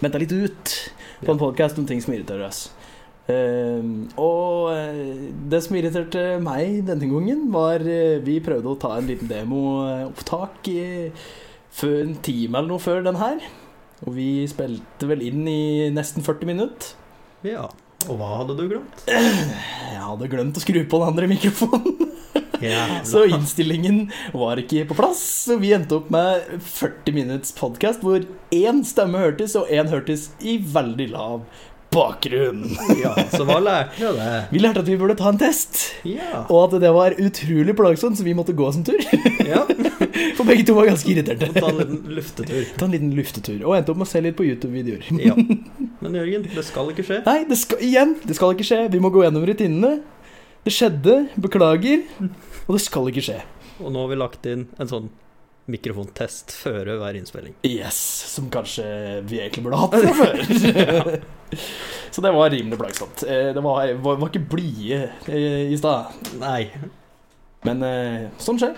vente 0.00 0.22
litt 0.22 0.32
ut 0.32 0.72
på 1.20 1.28
en 1.34 1.36
Ja. 1.36 1.42
podkast 1.44 1.78
om 1.82 1.86
ting 1.90 2.00
som 2.00 2.14
irriterer 2.16 2.46
oss. 2.48 2.70
Ehm, 3.32 3.92
og 4.20 4.68
eh, 4.74 5.30
det 5.48 5.62
som 5.64 5.76
irriterte 5.78 6.24
meg 6.44 6.82
denne 6.88 7.08
gangen, 7.08 7.46
var 7.54 7.80
eh, 7.80 8.18
Vi 8.24 8.34
prøvde 8.44 8.68
å 8.74 8.78
ta 8.82 8.90
en 8.98 9.08
liten 9.08 9.30
demoopptak 9.30 10.68
i- 10.68 11.12
før 11.74 12.02
en 12.04 12.12
time 12.22 12.58
eller 12.60 12.68
noe 12.74 12.82
før 12.84 13.00
den 13.06 13.16
her. 13.18 13.40
Og 14.04 14.12
vi 14.18 14.44
spilte 14.50 15.08
vel 15.08 15.24
inn 15.26 15.46
i 15.48 15.88
nesten 15.94 16.22
40 16.22 16.46
minutter. 16.52 16.92
Ja. 17.46 17.64
Og 18.04 18.18
hva 18.20 18.28
hadde 18.42 18.58
du 18.58 18.66
glemt? 18.68 19.06
Jeg 19.08 20.02
hadde 20.04 20.28
glemt 20.28 20.58
å 20.60 20.62
skru 20.62 20.82
på 20.84 21.00
den 21.00 21.08
andre 21.08 21.28
mikrofonen. 21.30 22.10
Jævla. 22.60 23.00
Så 23.10 23.24
innstillingen 23.32 24.04
var 24.36 24.60
ikke 24.60 24.84
på 24.90 24.96
plass, 24.98 25.22
så 25.48 25.56
vi 25.60 25.72
endte 25.74 25.96
opp 25.98 26.10
med 26.12 26.44
40 26.62 27.16
minutts 27.16 27.54
podkast 27.56 28.04
hvor 28.04 28.22
én 28.54 28.82
stemme 28.86 29.18
hørtes, 29.20 29.56
og 29.58 29.72
én 29.72 29.88
hørtes 29.90 30.28
i 30.44 30.58
veldig 30.60 31.08
lav 31.16 31.42
bakgrunn. 31.94 32.64
Ja, 33.00 33.12
så 33.32 33.44
hva 33.48 33.56
lærte 33.62 33.96
du 34.00 34.18
det? 34.18 34.32
Vi 34.52 34.60
lærte 34.62 34.82
at 34.82 34.88
vi 34.90 34.96
burde 35.00 35.16
ta 35.18 35.30
en 35.32 35.38
test, 35.40 35.80
Ja. 36.08 36.42
og 36.48 36.66
at 36.74 36.80
det 36.82 36.90
var 36.94 37.14
utrolig 37.22 37.76
plagsomt, 37.78 38.18
så 38.18 38.26
vi 38.26 38.34
måtte 38.36 38.54
gå 38.58 38.68
som 38.74 38.84
tur. 38.86 38.98
ja. 39.46 39.62
For 40.36 40.44
begge 40.46 40.66
to 40.66 40.74
var 40.76 40.86
ganske 40.90 41.10
irriterte. 41.10 41.48
Ta 41.54 41.68
en 41.70 41.78
liten 41.80 42.02
luftetur. 42.18 42.64
Ta 42.78 42.86
en 42.88 42.94
liten 42.94 43.14
luftetur, 43.16 43.60
og 43.64 43.76
endte 43.78 43.94
opp 43.94 44.00
med 44.02 44.08
å 44.08 44.10
se 44.10 44.22
litt 44.24 44.36
på 44.38 44.46
YouTube-videoer. 44.46 45.08
Ja. 45.22 45.34
Men 46.04 46.18
Jørgen, 46.20 46.46
det 46.54 46.64
skal 46.66 46.90
ikke 46.92 47.06
skje. 47.06 47.20
Nei, 47.26 47.38
det 47.48 47.58
skal, 47.60 47.80
igjen, 47.86 48.16
det 48.26 48.36
skal 48.38 48.54
ikke 48.54 48.66
skje. 48.68 48.80
Vi 48.92 49.00
må 49.02 49.10
gå 49.14 49.22
gjennom 49.24 49.46
rutinene. 49.48 49.96
Det 50.64 50.72
skjedde, 50.72 51.18
beklager, 51.40 52.04
og 52.64 52.72
det 52.76 52.82
skal 52.84 53.10
ikke 53.10 53.24
skje. 53.26 53.40
Og 53.82 53.90
nå 53.92 54.04
har 54.04 54.10
vi 54.12 54.16
lagt 54.20 54.46
inn 54.48 54.66
en 54.80 54.88
sånn 54.90 55.10
mikrofontest 55.70 56.52
før 56.52 56.90
hver 57.00 57.16
innspilling. 57.16 57.54
Yes, 57.64 57.96
som 58.34 58.50
kanskje 58.52 58.84
vi 59.24 59.38
egentlig 59.40 59.64
burde 59.64 59.80
hatt 59.80 59.94
fra 59.96 60.14
før. 60.18 61.14
Så 62.14 62.22
det 62.24 62.32
var 62.34 62.50
rimelig 62.52 62.78
plagsomt. 62.78 63.22
Eh, 63.22 63.52
Det 63.54 63.62
var, 63.64 63.92
var, 64.04 64.18
var 64.20 64.28
ikke 64.32 64.44
blide 64.54 65.00
eh, 65.28 65.72
i 65.72 65.78
stad. 65.80 66.12
Nei, 66.40 66.66
Men 67.64 67.82
eh, 67.86 68.26
sånn 68.42 68.60
skjer. 68.60 68.76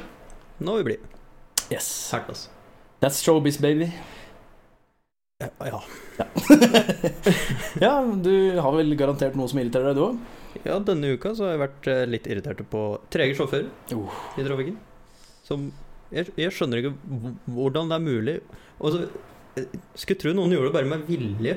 nå 0.62 0.76
er 0.76 0.84
vi 0.84 0.90
blide. 0.92 1.10
Yes. 1.72 1.88
Hært, 2.14 2.28
altså. 2.30 2.52
That's 3.02 3.18
showbiz, 3.24 3.58
baby. 3.60 3.90
Ja, 5.42 5.50
ja. 5.68 5.80
Ja, 7.82 7.92
Du 8.22 8.32
har 8.60 8.72
vel 8.78 8.94
garantert 8.96 9.34
noe 9.36 9.50
som 9.50 9.58
irriterer 9.60 9.90
deg, 9.90 9.98
du 9.98 10.04
òg? 10.06 10.62
Ja, 10.64 10.78
denne 10.80 11.10
uka 11.12 11.34
så 11.36 11.44
har 11.44 11.56
jeg 11.56 11.60
vært 11.66 11.88
eh, 11.92 12.04
litt 12.08 12.28
irritert 12.30 12.62
på 12.72 12.84
trege 13.12 13.34
sjåfører 13.36 13.66
uh. 13.92 14.14
i 14.40 14.46
trafikken. 14.46 14.78
Som 15.44 15.66
jeg, 16.14 16.28
jeg 16.38 16.54
skjønner 16.54 16.82
ikke 16.82 16.94
hvordan 17.56 17.90
det 17.90 17.96
er 17.98 18.04
mulig. 18.04 18.36
Og 18.80 19.00
eh, 19.58 19.78
Skulle 19.94 20.20
tro 20.20 20.34
noen 20.36 20.54
gjorde 20.54 20.70
det 20.70 20.76
bare 20.76 20.90
med 20.92 21.06
vilje. 21.08 21.56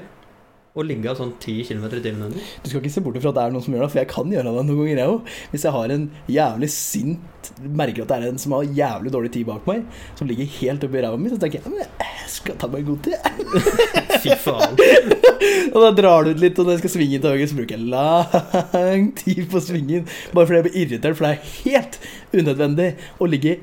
Å 0.78 0.84
ligge 0.86 1.14
sånn 1.18 1.32
10 1.42 1.64
km 1.66 1.86
i 1.88 2.02
timen 2.04 2.28
under. 2.28 2.50
Du 2.62 2.68
skal 2.70 2.84
ikke 2.84 2.92
se 2.94 3.02
bort 3.02 3.16
fra 3.18 3.32
at 3.32 3.38
det 3.40 3.44
er 3.48 3.54
noen 3.56 3.64
som 3.66 3.74
gjør 3.74 3.88
det, 3.88 3.90
for 3.90 4.00
jeg 4.04 4.10
kan 4.12 4.34
gjøre 4.36 4.52
det 4.54 4.66
noen 4.68 4.82
ganger, 4.84 5.00
jeg 5.02 5.14
òg. 5.16 5.32
Hvis 5.50 5.66
jeg 5.66 5.74
har 5.74 5.94
en 5.96 6.04
jævlig 6.30 6.70
sint 6.76 7.50
Merker 7.64 8.04
at 8.04 8.12
det 8.12 8.18
er 8.18 8.26
en 8.30 8.42
som 8.42 8.54
har 8.54 8.68
jævlig 8.78 9.12
dårlig 9.14 9.32
tid 9.34 9.48
bak 9.48 9.66
meg, 9.66 9.86
som 10.20 10.28
ligger 10.30 10.50
helt 10.60 10.84
oppi 10.86 11.02
ræva 11.02 11.18
mi, 11.18 11.32
så 11.32 11.40
tenker 11.42 11.64
jeg 11.64 11.88
jeg 12.30 12.30
skal 12.30 12.58
ta 12.62 12.68
meg 12.70 12.86
god 12.86 13.00
tid. 13.08 13.56
Fy 14.22 14.36
faen. 14.44 14.76
Og 15.74 15.80
da 15.82 15.90
drar 15.98 16.28
du 16.28 16.34
ut 16.36 16.44
litt, 16.44 16.60
og 16.60 16.68
når 16.68 16.76
jeg 16.76 16.82
skal 16.84 16.94
svinge 16.94 17.22
til 17.24 17.34
høyre, 17.34 17.48
så 17.50 17.58
bruker 17.58 17.80
jeg 17.80 17.90
lang 17.90 19.08
tid 19.18 19.42
på 19.50 19.62
svingen. 19.64 20.06
Bare 20.36 20.50
fordi 20.50 20.60
jeg 20.60 20.68
blir 20.68 20.78
irritert, 20.84 21.18
for 21.18 21.26
det 21.26 21.32
er 21.32 21.56
helt 21.64 21.98
unødvendig 22.36 22.90
å 23.18 23.30
ligge 23.30 23.56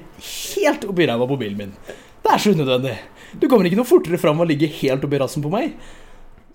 helt 0.57 0.89
oppi 0.89 1.07
ræva 1.07 1.29
på 1.31 1.39
bilen 1.45 1.61
min. 1.61 1.77
Det 2.25 2.33
er 2.33 2.43
så 2.43 2.57
unødvendig. 2.57 2.97
Du 3.39 3.47
kommer 3.47 3.69
ikke 3.69 3.79
noe 3.79 3.89
fortere 3.89 4.19
fram 4.19 4.43
og 4.43 4.51
ligge 4.51 4.71
helt 4.81 5.05
oppi 5.07 5.21
rassen 5.23 5.45
på 5.45 5.53
meg. 5.53 5.77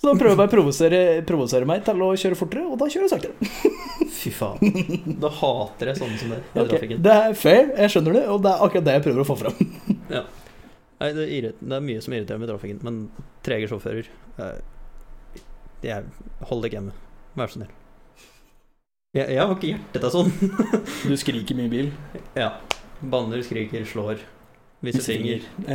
Så 0.02 0.08
da 0.10 0.16
prøver 0.18 0.32
jeg 0.32 0.38
bare 0.40 0.50
å 0.50 0.52
provosere, 0.56 1.00
provosere 1.30 1.68
meg 1.70 1.84
til 1.86 2.00
å 2.02 2.08
kjøre 2.18 2.38
fortere, 2.40 2.64
og 2.74 2.80
da 2.82 2.88
kjører 2.90 3.04
jeg 3.06 3.12
saktere. 3.12 3.50
Fy 4.18 4.32
faen. 4.34 5.12
Da 5.22 5.30
hater 5.30 5.92
jeg 5.92 6.00
sånne 6.00 6.18
som 6.18 6.32
det 6.34 6.40
i 6.42 6.48
okay. 6.56 6.70
trafikken. 6.72 7.04
Det 7.06 7.18
er 7.28 7.36
fair, 7.38 7.70
jeg 7.78 7.94
skjønner 7.94 8.18
det, 8.18 8.24
og 8.34 8.42
det 8.42 8.50
er 8.50 8.64
akkurat 8.66 8.88
det 8.88 8.96
jeg 8.96 9.04
prøver 9.06 9.22
å 9.22 9.28
få 9.30 9.36
fram. 9.44 9.62
Nei, 10.10 11.12
det, 11.20 11.28
er 11.28 11.48
det 11.54 11.78
er 11.78 11.86
mye 11.86 12.02
som 12.02 12.18
irriterer 12.18 12.42
meg 12.42 12.50
i 12.50 12.52
trafikken, 12.56 12.82
men 12.88 12.98
trege 13.46 13.70
sjåfører 13.70 14.10
eh, 14.42 14.58
Jeg 15.86 16.10
Hold 16.50 16.66
deg 16.66 16.80
hjemme. 16.80 16.98
Vær 17.38 17.54
så 17.54 17.60
snill. 17.60 17.72
Jeg, 19.14 19.28
jeg 19.36 19.42
har 19.44 19.54
ikke 19.54 19.74
hjerte 19.76 20.02
til 20.02 20.14
sånn. 20.18 20.34
Du 21.12 21.18
skriker 21.20 21.62
mye 21.62 21.70
i 21.70 21.76
bil. 21.78 21.94
Ja. 22.34 22.56
Banner, 23.06 23.46
skriker, 23.46 23.86
slår. 23.86 24.26
Viser 24.82 25.04
finger. 25.06 25.44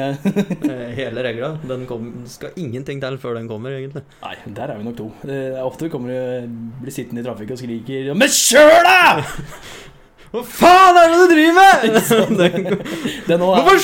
Eh, 0.66 0.88
Hele 0.96 1.22
regla. 1.22 1.52
Den 1.68 1.84
kom, 1.86 2.08
skal 2.26 2.56
ingenting 2.58 2.98
til 3.02 3.18
før 3.22 3.36
den 3.38 3.46
kommer, 3.50 3.70
egentlig. 3.78 4.02
Nei, 4.24 4.34
der 4.56 4.72
er 4.74 4.80
vi 4.80 4.86
nok 4.88 4.96
to. 4.98 5.06
Det 5.22 5.36
er 5.52 5.62
ofte 5.62 5.86
vi 5.86 5.92
kommer 5.92 6.10
og 6.16 6.48
blir 6.82 6.94
sittende 6.94 7.22
i 7.22 7.26
trafikk 7.26 7.52
og 7.54 7.60
skriker 7.60 8.10
Men 8.18 8.32
kjør, 8.34 8.80
da! 8.86 8.98
Hva 10.34 10.42
faen 10.42 10.96
er 10.98 11.12
det 11.12 11.18
du 11.20 11.26
driver 11.30 11.54
med?! 11.54 12.80
Den- 13.30 13.44
Hvorfor 13.46 13.78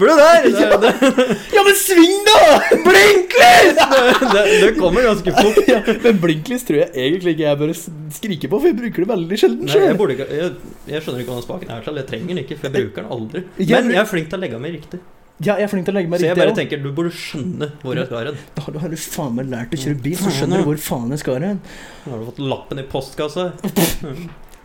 stopper 0.00 0.06
du 0.06 0.16
der?! 0.16 0.42
Det, 0.42 0.80
det, 0.80 1.36
Ja, 1.56 1.62
men 1.66 1.76
sving, 1.78 2.16
da! 2.26 2.38
Blinklys! 2.86 3.78
Det, 4.20 4.32
det, 4.34 4.42
det 4.62 4.72
kommer 4.78 5.02
ganske 5.02 5.32
fort. 5.36 5.58
ja, 5.68 5.80
men 6.04 6.18
blinklys 6.22 6.64
tror 6.68 6.78
jeg 6.82 6.90
egentlig 6.94 7.34
ikke 7.34 7.46
jeg 7.46 7.58
bør 7.60 7.72
skrike 8.14 8.50
på, 8.50 8.60
for 8.60 8.68
jeg 8.70 8.76
bruker 8.78 9.04
det 9.04 9.08
veldig 9.10 9.38
sjelden 9.40 9.70
sjøl. 9.70 9.86
jeg, 10.14 10.26
jeg, 10.30 10.50
jeg 10.92 11.02
skjønner 11.04 11.24
ikke 11.24 11.34
hva 11.36 11.44
spaken 11.44 11.72
er 11.74 11.84
til. 11.86 12.00
Jeg 12.00 12.08
trenger 12.10 12.30
den 12.34 12.42
ikke, 12.44 12.58
for 12.60 12.68
jeg 12.68 12.86
bruker 12.86 13.02
den 13.06 13.14
aldri. 13.16 13.42
Men 13.58 13.90
jeg 13.94 14.02
er 14.02 14.10
flink 14.10 14.30
til 14.30 14.38
å 14.38 14.42
legge 14.44 14.60
meg 14.62 14.76
riktig. 14.78 15.00
Ja, 15.40 15.54
jeg 15.56 15.64
er 15.64 15.72
flink 15.72 15.86
til 15.88 15.94
å 15.94 15.96
legge 15.96 16.12
meg 16.12 16.20
riktig. 16.20 16.28
Så 16.28 16.34
jeg 16.34 16.40
bare 16.42 16.52
også. 16.52 16.60
tenker 16.60 16.82
du 16.84 16.90
burde 16.96 17.12
skjønne 17.16 17.70
hvor 17.80 17.96
jeg 18.00 18.10
skal 18.10 18.28
hen. 18.30 18.38
Da 18.56 18.66
har 18.66 18.76
du- 18.76 18.80
har 18.84 18.96
faen 19.16 19.34
meg 19.40 19.50
lært 19.54 19.74
å 19.76 19.80
kjøre 19.84 20.02
bil, 20.04 20.18
så 20.20 20.34
skjønner 20.36 20.60
du 20.62 20.68
hvor 20.68 20.82
faen 20.84 21.10
jeg 21.16 21.22
skal 21.24 21.40
hen. 21.48 21.60
Nå 22.04 22.12
har 22.12 22.22
du 22.22 22.28
fått 22.30 22.42
lappen 22.44 22.82
i 22.82 22.86
postkassa. 22.92 23.50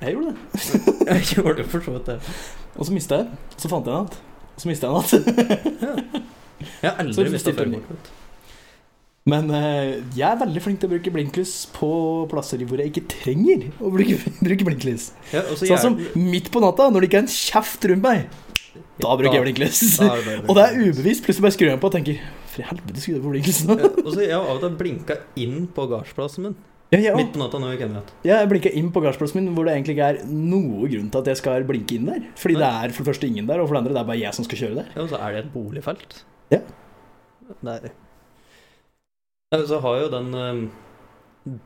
Jeg 0.05 0.11
gjorde 0.11 0.33
det. 0.35 0.95
Jeg 1.07 1.21
gjorde 1.37 1.63
for 1.71 1.79
så 1.85 1.93
vidt 1.95 2.09
det. 2.11 2.15
Og 2.75 2.85
så 2.85 2.91
mista 2.93 3.21
jeg. 3.21 3.37
Så 3.55 3.69
fant 3.71 3.85
jeg 3.87 3.95
en 3.95 4.09
igjen. 4.09 4.33
Så 4.55 4.69
mista 4.69 4.91
jeg 4.91 5.25
den 5.25 5.33
igjen. 5.33 6.23
Jeg 6.81 6.91
har 6.91 7.01
aldri 7.03 7.31
mista 7.33 7.51
førerkortet. 7.55 8.13
Men 9.25 9.49
eh, 9.57 9.95
jeg 10.13 10.25
er 10.27 10.37
veldig 10.37 10.61
flink 10.61 10.81
til 10.81 10.85
å 10.85 10.93
bruke 10.93 11.11
blinklys 11.13 11.53
på 11.73 11.87
plasser 12.29 12.61
hvor 12.69 12.77
jeg 12.77 12.91
ikke 12.91 13.07
trenger 13.09 13.63
å 13.81 13.89
bruke, 13.93 14.19
bruke 14.45 14.67
blinklys. 14.67 15.09
Ja, 15.33 15.41
sånn 15.49 15.71
jeg... 15.71 15.81
Som 15.81 15.97
midt 16.29 16.51
på 16.53 16.61
natta, 16.61 16.91
når 16.93 17.03
det 17.03 17.09
ikke 17.09 17.21
er 17.23 17.25
en 17.25 17.33
kjeft 17.33 17.87
rundt 17.89 18.05
meg. 18.05 18.27
Da 19.01 19.15
bruker 19.17 19.39
jeg 19.39 19.47
blinklys. 19.47 19.81
det 19.97 20.37
Og 20.49 20.53
det 20.59 20.67
er 20.67 20.77
ubevisst. 20.77 21.25
Plutselig 21.25 21.47
bare 21.47 21.57
skrur 21.57 21.71
jeg 21.71 21.81
på 21.81 21.89
og 21.89 21.95
tenker 21.95 22.21
For 22.51 22.61
i 22.61 22.69
helvete 22.69 23.01
skulle 23.01 23.17
jeg 23.17 23.25
på 23.25 23.33
blinklys 23.33 23.63
nå? 23.65 23.79
Ja, 23.81 23.91
og 24.03 24.11
så 24.13 24.21
jeg 24.21 24.35
har 24.35 24.45
av 24.45 24.59
og 24.59 24.63
til 24.67 24.77
blinka 24.83 25.19
inn 25.41 25.65
på 25.73 25.89
gardsplassen 25.89 26.49
min. 26.49 26.57
Ja, 26.95 27.01
ja. 27.09 27.15
Midt 27.17 27.33
på 27.33 27.41
natta 27.41 27.59
når 27.59 27.75
i 27.75 27.79
hjem. 27.81 27.95
Ja, 28.23 28.37
jeg 28.39 28.49
blinka 28.51 28.71
inn 28.79 28.87
på 28.95 29.01
gardsplassen 29.03 29.41
min 29.41 29.51
hvor 29.57 29.67
det 29.67 29.75
egentlig 29.75 29.97
ikke 29.97 30.07
er 30.13 30.21
noe 30.29 30.87
grunn 30.91 31.11
til 31.11 31.21
at 31.21 31.29
jeg 31.31 31.41
skal 31.41 31.67
blinke 31.67 31.97
inn 31.97 32.07
der. 32.07 32.23
Fordi 32.39 32.55
det 32.61 32.69
er 32.69 32.95
for 32.95 33.03
det 33.03 33.09
første 33.11 33.29
ingen 33.29 33.49
der, 33.49 33.59
og 33.59 33.67
for 33.67 33.75
det 33.75 33.83
andre 33.83 33.97
det 33.97 34.01
er 34.01 34.09
bare 34.13 34.21
jeg 34.21 34.37
som 34.37 34.47
skal 34.47 34.61
kjøre 34.61 34.79
der. 34.79 34.89
Ja, 34.95 35.03
og 35.03 35.11
så 35.11 35.19
er 35.19 35.35
det 35.35 35.43
et 35.43 35.51
boligfelt. 35.53 36.17
Ja. 36.53 36.61
Det 37.51 37.75
er 37.75 37.91
ja, 39.53 39.59
Så 39.67 39.79
har 39.83 39.99
jo 40.01 40.07
den 40.13 40.31
um, 40.33 40.63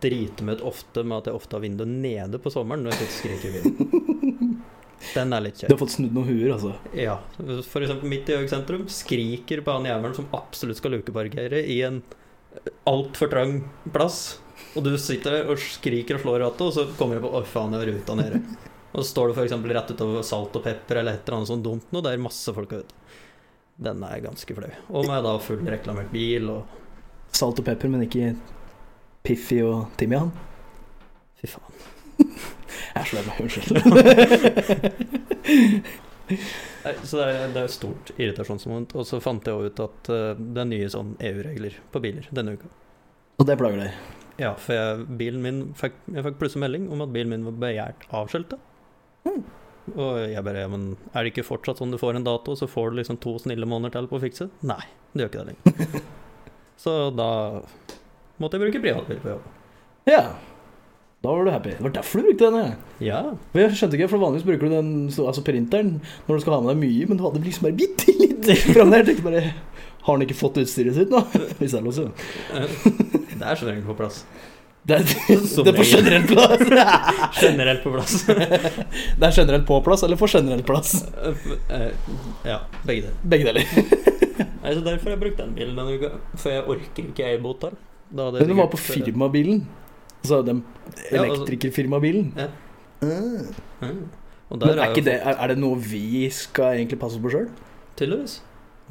dritmøtt 0.03 0.63
ofte 0.65 1.05
med 1.05 1.21
at 1.21 1.29
jeg 1.29 1.39
ofte 1.39 1.55
har 1.55 1.63
vinduet 1.63 1.93
nede 1.93 2.41
på 2.41 2.51
sommeren 2.53 2.83
når 2.87 2.97
jeg 2.97 3.13
skriker 3.19 3.47
i 3.47 3.53
bilen. 3.59 4.57
Den 5.13 5.31
er 5.31 5.43
litt 5.45 5.61
Du 5.63 5.71
har 5.71 5.79
fått 5.79 5.93
snudd 5.93 6.11
noen 6.11 6.27
huer, 6.27 6.49
altså. 6.57 6.73
Ja. 6.91 7.15
For 7.39 7.85
eksempel 7.85 8.11
midt 8.11 8.27
i 8.29 8.35
Høg 8.35 8.49
sentrum 8.51 8.83
skriker 8.91 9.63
på 9.63 9.77
han 9.77 9.87
jævelen 9.87 10.17
som 10.17 10.27
absolutt 10.35 10.81
skal 10.81 10.97
lukeparkere 10.97 11.61
i 11.63 11.79
en 11.87 12.01
altfor 12.89 13.31
trang 13.31 13.61
plass. 13.93 14.39
Og 14.77 14.85
du 14.85 14.91
sitter 15.01 15.39
der 15.39 15.51
og 15.51 15.61
skriker 15.61 16.17
og 16.17 16.23
slår 16.23 16.39
i 16.39 16.43
rattet, 16.43 16.65
og 16.67 16.73
så 16.75 16.85
kommer 16.99 17.17
du 17.17 17.25
på 17.25 17.31
Å, 17.35 17.43
faen, 17.47 17.73
jeg 17.75 17.83
har 17.83 17.91
ruta 17.93 18.17
nede. 18.19 18.41
Og 18.89 19.01
så 19.01 19.07
står 19.11 19.29
du 19.29 19.37
f.eks. 19.37 19.55
rett 19.75 19.93
utover 19.93 20.25
salt 20.25 20.55
og 20.57 20.65
pepper 20.65 21.01
eller 21.01 21.17
et 21.17 21.25
eller 21.27 21.37
annet 21.39 21.51
sånt 21.51 21.65
dumt 21.65 21.91
noe, 21.93 22.05
er 22.09 22.21
masse 22.21 22.53
folk 22.55 22.73
ute. 22.73 22.93
Den 23.79 24.03
er 24.03 24.19
ganske 24.23 24.55
flau. 24.57 24.71
Og 24.91 25.07
med 25.07 25.23
da 25.23 25.37
full 25.39 25.61
reklamert 25.69 26.11
bil 26.11 26.49
og 26.51 26.77
Salt 27.29 27.59
og 27.61 27.65
pepper, 27.67 27.91
men 27.93 28.01
ikke 28.07 28.31
Piffi 29.21 29.59
og 29.61 29.91
timian. 29.99 30.31
Fy 31.37 31.47
faen. 31.51 31.75
Jeg 32.95 33.05
slår 33.11 33.27
meg, 33.27 33.41
unnskyld. 33.43 33.67
Så 37.03 37.17
det 37.17 37.25
er, 37.25 37.47
det 37.53 37.61
er 37.61 37.71
stort 37.73 38.11
irritasjonsmoment. 38.15 38.95
Og 38.97 39.05
så 39.07 39.19
fant 39.23 39.45
jeg 39.45 39.55
også 39.55 39.69
ut 39.69 39.81
at 39.85 40.09
eh, 40.13 40.41
det 40.41 40.61
er 40.61 40.69
nye 40.69 40.89
sånn 40.93 41.11
EU-regler 41.29 41.77
på 41.93 42.01
biler 42.03 42.29
denne 42.35 42.55
uka. 42.57 42.69
Og 43.39 43.47
det 43.47 43.57
plager 43.59 43.79
deg. 43.85 44.18
Ja, 44.39 44.53
for 44.59 44.75
jeg, 44.75 45.05
bilen 45.19 45.43
min 45.43 45.61
fikk, 45.77 45.97
jeg 46.13 46.23
fikk 46.25 46.37
plutselig 46.39 46.63
melding 46.63 46.89
om 46.93 47.03
at 47.03 47.11
bilen 47.13 47.33
min 47.33 47.47
var 47.49 47.57
begjært 47.65 48.05
avskilta. 48.15 48.59
Mm. 49.27 49.41
Og 49.95 50.19
jeg 50.29 50.43
bare 50.45 50.63
ja, 50.63 50.69
men 50.69 50.91
er 51.11 51.25
det 51.25 51.33
ikke 51.33 51.47
fortsatt 51.47 51.81
sånn 51.81 51.93
du 51.93 51.99
får 51.99 52.19
en 52.19 52.27
dato, 52.27 52.55
så 52.57 52.69
får 52.69 52.91
du 52.91 52.99
liksom 52.99 53.19
to 53.23 53.35
snille 53.41 53.67
måneder 53.69 53.97
til 53.97 54.09
på 54.11 54.19
å 54.19 54.23
fikse? 54.23 54.49
Nei, 54.67 54.81
det 55.13 55.25
gjør 55.25 55.31
ikke 55.31 55.43
det 55.43 55.53
lenger. 55.53 56.05
så 56.83 56.95
da 57.15 57.31
måtte 58.39 58.57
jeg 58.57 58.67
bruke 58.67 58.83
privatbil 58.83 59.19
på 59.23 59.33
jobb. 59.33 59.49
Ja. 60.09 60.23
Da 61.19 61.33
var 61.35 61.43
du 61.43 61.51
happy. 61.51 61.73
Det 61.75 61.83
var 61.83 61.95
derfor 61.97 62.21
du 62.21 62.29
brukte 62.29 62.47
denne. 62.47 62.77
Ja. 63.03 63.23
For 63.51 63.59
Jeg 63.59 63.75
skjønte 63.75 63.97
ikke, 63.99 64.07
for 64.13 64.23
Vanligvis 64.23 64.47
bruker 64.47 64.69
du 64.69 64.75
den 64.77 64.93
altså 65.09 65.43
printeren 65.43 65.97
når 66.29 66.37
du 66.37 66.45
skal 66.45 66.55
ha 66.55 66.61
med 66.63 66.71
deg 66.71 66.83
mye, 66.85 67.09
men 67.09 67.19
du 67.19 67.25
hadde 67.25 67.43
liksom 67.43 67.67
bare 67.67 67.79
bitte 67.81 68.15
litt 68.15 68.47
fram 68.69 68.93
der. 68.93 69.03
Jeg 69.03 69.09
tenkte 69.11 69.27
bare 69.27 69.43
Har 70.05 70.15
han 70.15 70.23
ikke 70.23 70.39
fått 70.39 70.61
utstyret 70.61 70.95
sitt 70.95 71.11
nå? 71.11 71.25
Hvis 71.59 71.75
det 71.75 71.81
er 71.81 73.08
er 73.51 73.59
generelt 73.63 73.89
på 73.89 73.97
plass. 73.99 74.23
Det 74.89 74.95
er, 74.95 75.03
det 75.03 75.67
er 75.67 75.75
på 75.75 75.83
generelt 75.85 76.29
plass. 76.31 76.61
Generelt 77.43 77.83
på 77.83 77.91
plass. 77.93 78.13
Det 78.25 79.27
er 79.27 79.33
generelt 79.35 79.65
på 79.67 79.79
plass 79.85 80.03
eller 80.07 80.17
for 80.17 80.31
generell 80.31 80.63
plass. 80.65 80.93
Eh, 81.69 81.89
ja, 82.47 82.61
begge 82.87 83.03
deler. 83.03 83.17
Begge 83.33 83.49
deler. 83.49 83.67
Nei, 84.63 84.73
så 84.73 84.81
Derfor 84.85 85.11
har 85.11 85.17
jeg 85.17 85.21
brukt 85.25 85.37
den 85.41 85.53
bilen 85.57 85.75
denne 85.77 85.99
uka. 85.99 86.13
For 86.39 86.55
jeg 86.55 86.63
orker 86.63 87.11
ikke 87.11 87.27
ei 87.27 87.37
båt 87.43 87.67
her. 87.67 87.75
Men 88.09 88.39
du 88.39 88.55
var 88.57 88.71
på 88.71 88.79
firmabilen. 88.81 89.61
Altså 90.23 90.41
den 90.47 90.63
elektrikerfirmabilen. 91.11 92.33
Ja. 92.39 92.47
Mm. 93.01 93.51
Men 94.49 94.61
er, 94.61 94.81
er, 94.87 94.93
det, 94.95 95.19
er, 95.21 95.47
det 95.47 95.59
noe 95.61 95.77
vi 95.79 96.29
skal 96.33 96.79
egentlig 96.79 96.97
passe 96.99 97.21
på 97.21 97.31
sjøl? 97.31 97.45
Tydeligvis. 97.99 98.39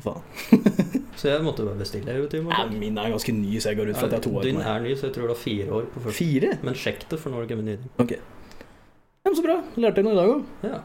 Faen. 0.04 0.22
Så 1.18 1.32
jeg 1.32 1.42
måtte 1.42 1.64
bare 1.66 1.80
bestille. 1.80 2.14
Nei, 2.14 2.66
min 2.78 2.98
er 3.00 3.10
ganske 3.10 3.32
ny, 3.34 3.56
så 3.58 3.72
jeg 3.72 3.80
går 3.80 3.88
ut 3.90 3.98
fra 3.98 4.06
at 4.06 4.12
jeg 4.14 4.20
er 4.20 4.26
to 4.28 4.34
år 4.38 4.44
Din 4.46 4.60
er 4.62 4.84
ny, 4.84 4.92
så 4.94 5.08
jeg 5.08 5.16
tror 5.16 5.26
du 5.26 5.32
har 5.34 5.40
fire 5.40 5.72
år 5.74 5.88
på 5.90 6.02
første. 6.04 6.18
Fire? 6.20 6.52
Men 6.62 6.78
sjekk 6.78 7.08
det, 7.10 7.18
for 7.18 7.34
Norge 7.34 7.58
nye 7.58 7.80
ting. 7.80 7.90
Ok. 7.98 8.14
Ja, 8.14 9.32
men 9.32 9.36
så 9.40 9.42
bra. 9.48 9.56
Lærte 9.82 9.98
jeg 9.98 10.06
noe 10.06 10.14
i 10.14 10.20
dag 10.20 10.30
òg. 10.36 10.44
Ja, 10.62 10.78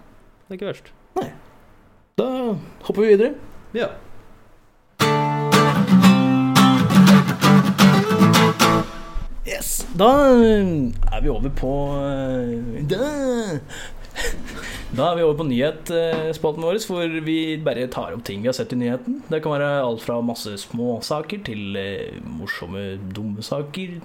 det 0.48 0.56
er 0.56 0.58
ikke 0.58 0.72
verst. 0.72 0.90
Da 2.18 2.26
hopper 2.88 3.02
vi 3.02 3.08
videre. 3.08 3.34
Ja. 3.74 3.88
Yes. 9.48 9.88
Da 9.98 10.10
eh, 10.42 10.92
er 11.14 11.22
vi 11.22 11.30
over 11.30 11.50
på 11.50 11.72
eh, 12.02 12.84
Da, 12.90 13.08
da 14.94 15.08
er 15.10 15.18
vi 15.18 15.24
over 15.26 15.40
på 15.40 15.46
nyhetsspalten 15.50 16.62
vår, 16.62 16.78
hvor 16.86 17.14
vi 17.26 17.38
bare 17.66 17.88
tar 17.90 18.14
opp 18.14 18.22
ting 18.28 18.44
vi 18.44 18.50
har 18.52 18.54
sett 18.54 18.76
i 18.76 18.78
nyheten. 18.78 19.22
Det 19.26 19.40
kan 19.42 19.56
være 19.56 19.70
alt 19.82 20.04
fra 20.06 20.20
masse 20.22 20.54
småsaker 20.62 21.42
til 21.48 21.80
eh, 21.80 22.20
morsomme, 22.30 22.84
dumme 23.16 23.42
saker. 23.46 23.96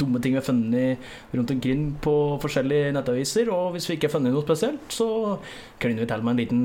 Dumme 0.00 0.18
ting 0.18 0.34
vi 0.34 0.40
har 0.40 0.46
funnet 0.46 1.06
rundt 1.30 1.54
omkring 1.54 1.84
på 2.02 2.14
forskjellige 2.42 2.90
nettaviser. 2.96 3.52
Og 3.54 3.76
hvis 3.76 3.86
vi 3.86 3.94
ikke 3.96 4.10
har 4.10 4.16
funnet 4.16 4.34
noe 4.34 4.42
spesielt, 4.42 4.82
så 4.90 5.08
kliner 5.82 6.02
vi 6.02 6.10
til 6.10 6.26
med 6.26 6.34
en 6.34 6.42
liten 6.42 6.64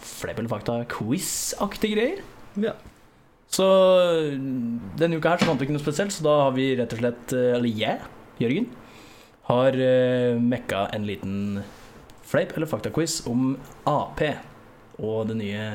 fleip 0.00 0.40
eller 0.40 0.54
fakta-quiz-aktig 0.56 1.94
greier. 1.96 2.24
ja. 2.64 2.78
Så 3.48 3.64
denne 5.00 5.16
uka 5.16 5.32
her 5.32 5.40
så 5.40 5.48
fant 5.48 5.60
vi 5.60 5.64
ikke 5.64 5.76
noe 5.78 5.80
spesielt, 5.80 6.12
så 6.12 6.24
da 6.24 6.34
har 6.42 6.52
vi 6.56 6.66
rett 6.76 6.92
og 6.92 7.00
slett 7.00 7.32
eh, 7.32 7.54
Eller 7.56 7.72
jeg 7.72 7.96
Jørgen, 8.38 8.66
har 9.48 9.74
uh, 9.74 10.36
mekka 10.38 10.84
en 10.94 11.06
liten 11.08 11.38
fleip- 12.28 12.54
eller 12.56 12.68
faktaquiz 12.70 13.20
om 13.30 13.56
Ap 13.88 14.20
og 14.98 15.28
det 15.28 15.36
nye 15.38 15.66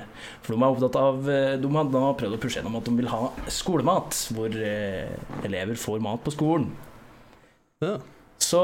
For 0.44 0.52
de 0.52 0.58
er 0.60 0.74
opptatt 0.74 0.98
av 1.00 1.30
eh, 1.32 1.54
De 1.62 1.70
har, 1.72 1.86
da 1.94 2.02
prøvd 2.20 2.36
å 2.36 2.40
pushe 2.44 2.60
gjennom 2.60 2.76
at 2.76 2.90
de 2.90 2.96
vil 2.98 3.08
ha 3.08 3.30
skolemat, 3.48 4.18
hvor 4.36 4.52
eh, 4.60 5.14
elever 5.48 5.80
får 5.80 6.02
mat 6.04 6.20
på 6.26 6.34
skolen. 6.36 6.66
Ja. 7.84 7.94
Så 8.44 8.60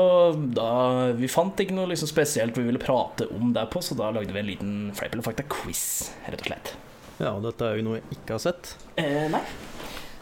da 0.52 1.14
Vi 1.16 1.30
fant 1.32 1.60
ikke 1.64 1.76
noe 1.78 1.88
liksom 1.94 2.10
spesielt 2.12 2.58
vi 2.60 2.66
ville 2.68 2.82
prate 2.84 3.30
om 3.32 3.54
der 3.56 3.70
på, 3.72 3.80
så 3.86 3.96
da 3.96 4.12
lagde 4.12 4.36
vi 4.36 4.42
en 4.44 4.50
liten 4.52 4.74
fleip 4.98 5.16
eller 5.16 5.24
fakta-quiz, 5.24 5.84
rett 6.28 6.44
og 6.44 6.50
slett. 6.52 6.74
ja, 7.20 7.32
og 7.38 7.44
dette 7.48 7.64
er 7.70 7.80
jo 7.80 7.88
noe 7.88 8.02
jeg 8.02 8.20
ikke 8.20 8.36
har 8.36 8.44
sett. 8.44 8.74
Eh, 9.00 9.28
nei. 9.32 9.42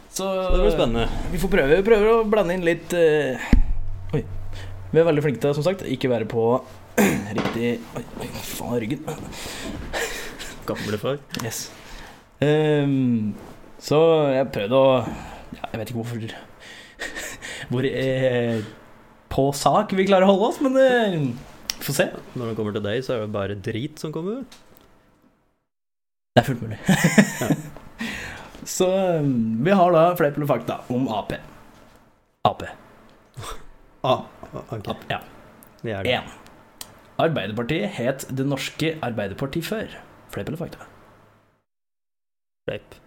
Så 0.10 0.26
Så 0.26 0.54
det 0.54 0.62
blir 0.64 0.74
spennende. 0.78 1.08
vi 1.34 1.38
får 1.42 1.50
prøve, 1.58 1.76
vi 1.82 1.86
prøver 1.90 2.14
å 2.14 2.24
blande 2.30 2.54
inn 2.58 2.64
litt 2.66 2.94
eh, 2.94 3.42
Oi. 4.14 4.22
Vi 4.94 5.00
er 5.02 5.06
veldig 5.10 5.26
flinke 5.26 5.42
til, 5.44 5.54
som 5.58 5.66
sagt, 5.66 5.82
ikke 5.86 6.10
være 6.14 6.30
på 6.30 6.46
riktig 7.38 7.78
Oi, 7.98 8.04
oi 8.24 8.28
faen, 8.42 8.80
ryggen. 8.82 9.04
Gamlefar. 10.68 11.20
Yes. 11.44 11.68
Um, 12.42 13.36
så 13.82 14.00
jeg 14.34 14.50
prøvde 14.54 14.78
å 14.78 14.90
ja, 15.56 15.70
Jeg 15.72 15.80
vet 15.80 15.92
ikke 15.92 16.02
hvorfor 16.02 16.26
Hvor 17.72 17.88
eh, 17.90 18.62
på 19.34 19.46
sak 19.58 19.94
vi 19.98 20.06
klarer 20.08 20.26
å 20.26 20.34
holde 20.34 20.48
oss, 20.50 20.60
men 20.64 20.78
eh, 20.82 21.18
får 21.84 21.98
se. 21.98 22.06
Når 22.38 22.52
det 22.52 22.56
kommer 22.58 22.78
til 22.78 22.86
deg, 22.86 23.02
så 23.06 23.16
er 23.16 23.26
det 23.26 23.34
bare 23.36 23.58
drit 23.60 24.00
som 24.02 24.14
kommer. 24.16 24.46
Det 26.38 26.42
er 26.42 26.48
fullt 26.48 26.64
mulig. 26.64 26.80
så 28.78 28.90
eh, 29.20 29.30
vi 29.68 29.78
har 29.82 29.94
da 29.98 30.08
fleip 30.18 30.40
eller 30.40 30.50
fakta 30.50 30.80
om 30.94 31.10
Ap. 31.12 31.36
Ap. 32.48 32.66
Ah, 34.08 34.26
okay. 34.64 34.84
Ap 34.96 35.08
ja. 35.12 35.22
Det 35.84 35.94
er 35.94 36.08
det. 36.08 36.20
1. 36.24 36.47
Arbeiderpartiet 37.18 37.90
het 37.98 38.28
Det 38.38 38.46
norske 38.46 38.94
Arbeiderparti 39.02 39.62
før. 39.66 39.90
Fleip 40.34 40.48
eller 40.52 40.60
fakta? 40.60 40.86
Fleip. 42.68 42.98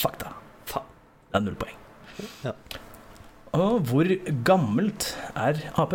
Fakta. 0.00 0.34
Faen. 0.70 0.86
Det 1.30 1.40
er 1.40 1.44
null 1.46 1.56
poeng. 1.58 1.78
Ja. 2.44 2.52
Og 3.54 3.80
hvor 3.88 4.10
gammelt 4.46 5.08
er 5.34 5.58
Ap? 5.78 5.94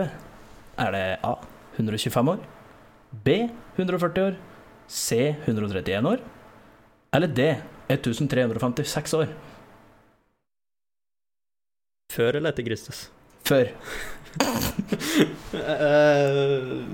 Er 0.80 0.92
det 0.96 1.06
A 1.24 1.34
125 1.76 2.32
år, 2.32 2.40
B 3.24 3.36
140 3.78 4.26
år, 4.26 4.36
C 4.88 5.36
131 5.48 6.08
år, 6.08 6.24
eller 7.14 7.28
D 7.28 7.48
1356 7.90 9.14
år? 9.14 9.32
Før 12.12 12.40
eller 12.40 12.52
etter 12.52 12.64
Kristus? 12.68 13.08
Før. 13.48 13.72
Er 15.60 16.86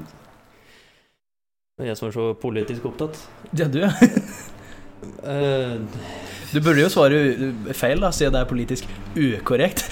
jeg 1.83 1.97
som 1.99 2.07
er 2.07 2.13
så 2.15 2.25
politisk 2.39 2.85
opptatt. 2.87 3.17
Ja, 3.57 3.65
du, 3.67 3.81
ja. 3.83 3.89
du 6.53 6.59
burde 6.63 6.79
jo 6.79 6.87
svare 6.91 7.17
feil, 7.75 7.99
da, 7.99 8.13
siden 8.15 8.37
det 8.37 8.43
er 8.45 8.47
politisk 8.47 8.87
ukorrekt. 9.17 9.83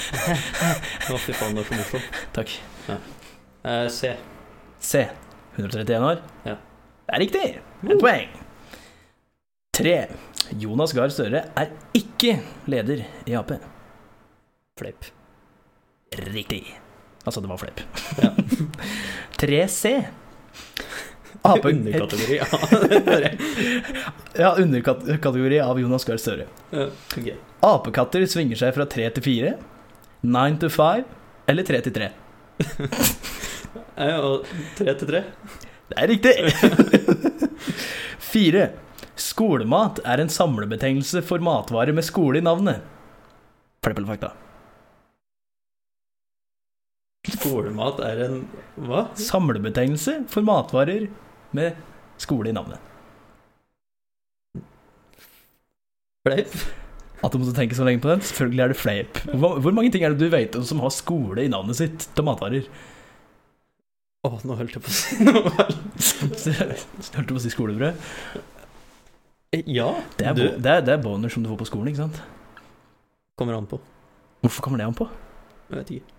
Å, 1.12 1.18
fy 1.20 1.36
faen, 1.36 1.58
det 1.58 1.66
er 1.66 1.68
så 1.68 1.80
morsomt. 1.82 2.22
Takk. 2.38 2.54
Eh, 2.88 3.90
C. 3.92 4.14
C 4.80 5.04
131 5.58 6.08
år. 6.08 6.24
Ja. 6.48 6.56
Det 7.04 7.18
er 7.18 7.24
riktig. 7.26 7.44
Et 7.84 8.00
poeng. 8.00 8.32
Tre. 9.76 9.98
Jonas 10.60 10.94
Gahr 10.96 11.12
Støre 11.12 11.44
er 11.60 11.76
ikke 11.98 12.38
leder 12.72 13.04
i 13.28 13.36
Ap. 13.36 13.52
Fleip. 14.80 15.12
Riktig. 16.32 16.64
Altså, 17.26 17.44
det 17.44 17.52
var 17.52 17.60
fleip. 17.60 17.84
Ja. 18.24 18.32
3C. 19.44 19.98
Ap 21.52 21.66
Underkategori. 21.66 22.38
Ja. 24.40 24.56
Underkategori 24.56 25.60
av 25.60 25.80
Jonas 25.82 26.06
Gahr 26.08 26.18
Støre. 26.22 26.46
Ja, 26.72 26.88
okay. 27.18 27.36
Apekatter 27.64 28.24
svinger 28.32 28.60
seg 28.60 28.72
fra 28.78 28.88
3 28.88 29.10
til 29.18 29.26
4, 29.28 29.54
9 30.24 30.60
til 30.64 30.72
5 30.72 31.04
eller 31.52 31.68
3 31.68 31.82
til 31.90 31.98
3. 32.00 32.12
Og 34.24 34.48
tre 34.78 34.94
til 34.98 35.10
tre. 35.10 35.22
Det 35.90 35.98
er 36.00 36.10
riktig! 36.10 36.34
4. 38.34 38.68
Skolemat 39.20 40.00
er 40.10 40.24
en 40.24 40.32
samlebetegnelse 40.32 41.22
for 41.26 41.44
matvarer 41.44 41.94
med 41.94 42.06
skole 42.08 42.40
i 42.40 42.46
navnet. 42.46 42.82
Fleip 43.84 44.00
eller 44.00 44.14
fakta? 44.16 44.32
Skolemat 47.34 48.02
er 48.04 48.24
en 48.26 48.40
Hva? 48.88 49.06
Samlebetegnelse 49.20 50.24
for 50.32 50.46
matvarer 50.48 51.08
med 51.58 51.78
skole 52.22 52.52
i 52.52 52.56
navnet. 52.56 52.80
Fleip? 56.24 56.56
At 57.24 57.32
du 57.32 57.40
måtte 57.40 57.56
tenke 57.56 57.76
så 57.76 57.86
lenge 57.88 58.02
på 58.04 58.10
den? 58.12 58.24
Selvfølgelig 58.24 58.64
er 58.64 58.72
det 58.74 58.80
fleip. 58.80 59.20
Hvor, 59.32 59.60
hvor 59.64 59.76
mange 59.76 59.92
ting 59.92 60.04
er 60.04 60.12
det 60.14 60.20
du 60.24 60.32
vet 60.32 60.56
om 60.60 60.66
som 60.68 60.82
har 60.84 60.92
skole 60.92 61.46
i 61.46 61.52
navnet 61.52 61.80
sitt 61.80 62.08
til 62.16 62.28
matvarer? 62.28 62.68
Å, 64.24 64.32
nå 64.48 64.56
holdt 64.56 64.78
jeg 64.78 64.84
på 64.84 64.92
å 64.92 64.96
si 64.96 65.26
noe. 65.28 65.52
Hørte 65.52 67.24
du 67.28 67.34
på 67.36 67.40
å 67.40 67.44
si 67.44 67.52
skolebrød? 67.52 68.00
Ja, 69.70 69.90
Det 70.18 70.26
er, 70.26 70.34
du 70.34 70.44
det, 70.58 70.70
er, 70.72 70.82
det 70.82 70.96
er 70.96 71.02
boner 71.04 71.30
som 71.30 71.44
du 71.44 71.50
får 71.52 71.60
på 71.60 71.70
skolen, 71.70 71.92
ikke 71.92 72.06
sant? 72.08 72.22
kommer 73.38 73.58
an 73.58 73.68
på. 73.68 73.80
Hvorfor 74.44 74.64
kommer 74.66 74.80
det 74.80 74.86
an 74.88 74.96
på? 74.98 75.08
Jeg 75.70 75.78
vet 75.80 75.92
ikke. 75.96 76.16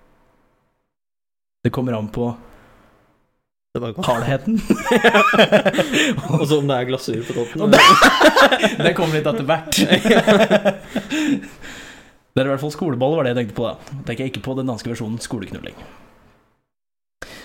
Det 1.65 1.73
kommer 1.73 1.97
an 1.97 2.09
på. 2.13 2.29
Hardheten. 3.83 4.61
Og 6.39 6.45
så 6.47 6.59
om 6.61 6.69
det 6.71 6.77
er 6.77 6.85
glasur 6.87 7.23
på 7.27 7.35
toppen. 7.35 7.73
Det- 7.75 8.93
kommer 8.95 9.17
litt 9.19 9.27
etter 9.27 9.47
hvert. 9.49 9.75
Det 12.35 12.43
er 12.43 12.47
i 12.47 12.51
hvert 12.53 12.63
fall 12.63 12.71
skoleboll, 12.75 13.17
var 13.19 13.27
det 13.27 13.33
jeg 13.35 13.39
tenkte 13.41 13.57
på. 13.59 13.67
da 13.67 13.75
Tenker 14.07 14.25
jeg 14.25 14.31
ikke 14.33 14.45
på 14.47 14.55
den 14.59 14.71
danske 14.71 14.91
versjonen 14.93 15.19
skoleknulling. 15.23 15.75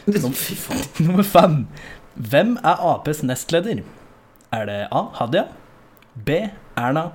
Fy. 0.10 0.56
Nummer 1.06 1.26
fem. 1.26 1.64
Hvem 2.14 2.56
er 2.62 2.78
Aps 2.94 3.24
nestleder? 3.26 3.82
Er 4.54 4.66
det 4.70 4.80
A. 4.94 5.02
Hadia? 5.18 5.48
B. 6.14 6.44
Erna? 6.78 7.08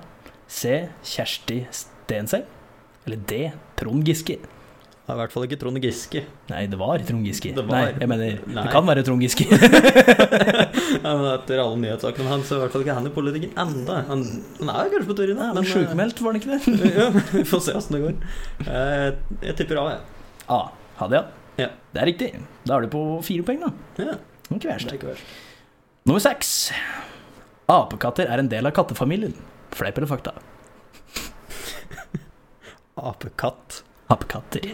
C. 0.47 0.89
Kjersti 1.07 1.61
Stenseng? 1.71 2.43
Eller 3.07 3.17
D. 3.31 3.45
Trond 3.79 4.03
Giske? 4.07 4.37
Det 5.05 5.13
er 5.13 5.17
i 5.19 5.21
hvert 5.21 5.33
fall 5.35 5.43
ikke 5.45 5.57
Trond 5.61 5.77
Giske. 5.83 6.21
Nei, 6.49 6.63
det 6.71 6.77
var 6.81 6.97
Trond 7.05 7.27
Giske. 7.29 7.51
Det 7.53 7.61
var- 7.67 7.75
Nei, 7.77 7.91
jeg 8.01 8.09
mener 8.09 8.39
Nei. 8.49 8.63
Det 8.65 8.71
kan 8.73 8.87
være 8.87 9.03
Trond 9.05 9.21
Giske. 9.21 9.45
Ja, 11.05 11.11
men 11.13 11.27
etter 11.29 11.59
alle 11.61 11.77
nyhetssakene 11.77 12.25
hans, 12.31 12.47
så 12.49 12.55
er 12.55 12.57
i 12.57 12.61
hvert 12.63 12.73
fall 12.73 12.81
ikke 12.85 12.95
han 12.97 13.05
i 13.05 13.11
politikken 13.13 13.51
enda. 13.61 13.99
Han, 14.07 14.23
han 14.61 14.71
er 14.73 14.89
kanskje 14.89 15.09
på 15.11 15.17
tur 15.19 15.29
inn, 15.29 15.37
Men 15.37 15.59
men 15.59 15.67
sjukmeldt, 15.69 16.21
var 16.25 16.33
han 16.33 16.39
ikke 16.41 16.55
det? 16.55 16.73
eh, 16.89 16.97
ja, 17.03 17.07
vi 17.35 17.43
får 17.51 17.61
se 17.67 17.75
åssen 17.77 17.97
det 17.97 18.01
går. 18.01 18.15
Jeg, 18.65 19.13
jeg 19.45 19.55
tipper 19.61 19.81
A, 19.83 19.85
jeg. 19.93 20.01
A. 20.49 20.59
Hadia. 21.03 21.21
Ja. 21.61 21.69
Det 21.93 22.01
er 22.01 22.09
riktig. 22.09 22.31
Da 22.65 22.79
er 22.79 22.87
du 22.87 22.91
på 22.95 23.03
fire 23.27 23.45
poeng, 23.45 23.61
da. 23.61 23.69
Ja, 24.01 24.17
Ikke 24.49 24.65
det 24.65 24.73
er 24.73 24.97
ikke 24.97 25.11
verst. 25.13 25.37
Nummer 26.09 26.23
seks. 26.25 26.55
Apekatter 27.69 28.25
er 28.29 28.41
en 28.41 28.49
del 28.51 28.65
av 28.69 28.73
kattefamilien. 28.77 29.37
Fleip 29.75 29.97
eller 30.01 30.09
fakta? 30.09 30.33
Apekatt. 32.95 33.83
Apekatter. 34.13 34.67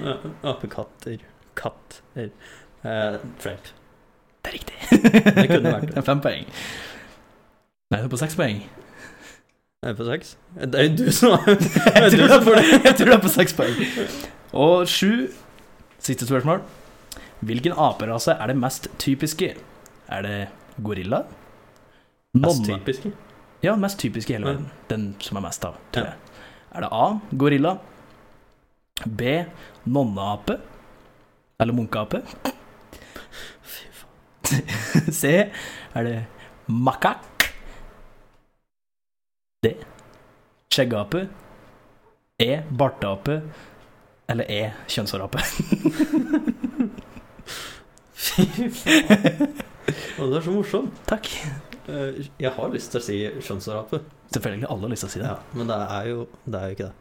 Apekatter. 0.43 1.17
Katter. 1.55 2.29
Eh, 2.83 3.17
fleip. 3.39 3.71
Det 4.41 4.49
er 4.51 4.55
riktig. 4.57 4.77
Det 4.91 5.47
kunne 5.51 5.71
vært 5.75 5.87
det. 5.87 5.95
Det 5.95 5.97
er 6.01 6.07
fem 6.07 6.21
poeng. 6.23 6.47
Nei, 7.91 7.99
du 7.99 8.05
er 8.07 8.11
på 8.11 8.19
seks 8.21 8.35
poeng. 8.39 8.61
Er 9.81 9.93
det 9.93 9.97
på 9.97 10.05
seks? 10.07 10.35
Det 10.61 10.77
er 10.81 10.87
jo 10.89 10.95
du 10.99 11.11
som 11.15 11.33
har 11.33 11.55
Jeg 12.05 12.11
tror 12.97 13.05
du 13.09 13.13
er 13.15 13.21
på, 13.23 13.31
seks 13.33 13.55
poeng. 13.57 13.79
Og 14.53 14.87
sju. 14.89 15.27
Siste 16.01 16.25
spørsmål. 16.29 16.61
Hvilken 17.45 17.73
aperase 17.77 18.35
er 18.35 18.51
det 18.51 18.57
mest 18.61 18.89
typiske? 19.01 19.53
Er 20.11 20.25
det 20.25 20.37
gorilla? 20.83 21.23
Mest 22.37 22.65
typiske. 22.65 23.13
Ja, 23.63 23.75
mest 23.77 23.99
typiske 24.01 24.33
i 24.33 24.37
hele 24.37 24.51
verden. 24.51 24.67
Den 24.89 25.07
som 25.21 25.37
er 25.37 25.45
mest 25.45 25.65
av, 25.65 25.77
tror 25.93 26.11
jeg. 26.11 26.37
Er 26.71 26.85
det 26.85 26.89
A. 26.95 27.07
Gorilla? 27.37 27.75
B. 29.05 29.45
Nonneape? 29.85 30.59
Eller 31.61 31.73
munkeape? 31.73 32.21
C. 35.11 35.27
Er 35.93 36.03
det 36.07 36.17
makak? 36.67 37.47
D. 39.63 39.73
Skjeggape? 40.73 41.27
E. 42.41 42.61
Barteape? 42.71 43.41
Eller 44.31 44.45
E. 44.51 44.61
Kjønnshårape? 44.89 45.39
Fy 48.21 48.45
faen. 48.69 49.53
Det 50.21 50.37
er 50.37 50.43
så 50.45 50.53
morsomt. 50.53 50.97
Takk. 51.09 51.27
Eh, 51.89 52.21
Jeg 52.39 52.51
har 52.55 52.69
lyst 52.73 52.91
til 52.93 53.01
å 53.01 53.03
si 53.05 53.17
kjønnshårape, 53.41 54.01
Selvfølgelig 54.31 54.67
alle 54.71 54.85
har 54.87 54.91
lyst 54.93 55.03
til 55.03 55.09
å 55.09 55.11
si 55.11 55.19
det. 55.19 55.27
ja, 55.27 55.37
men 55.57 55.67
det 55.67 55.77
er 55.81 56.05
jo, 56.07 56.19
det 56.45 56.59
er 56.61 56.65
jo 56.69 56.75
ikke 56.77 56.85
det. 56.87 56.95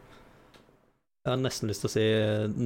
Jeg 1.20 1.34
har 1.34 1.40
nesten 1.42 1.68
lyst 1.68 1.82
til 1.84 1.88
å 1.90 1.92
si 1.92 2.02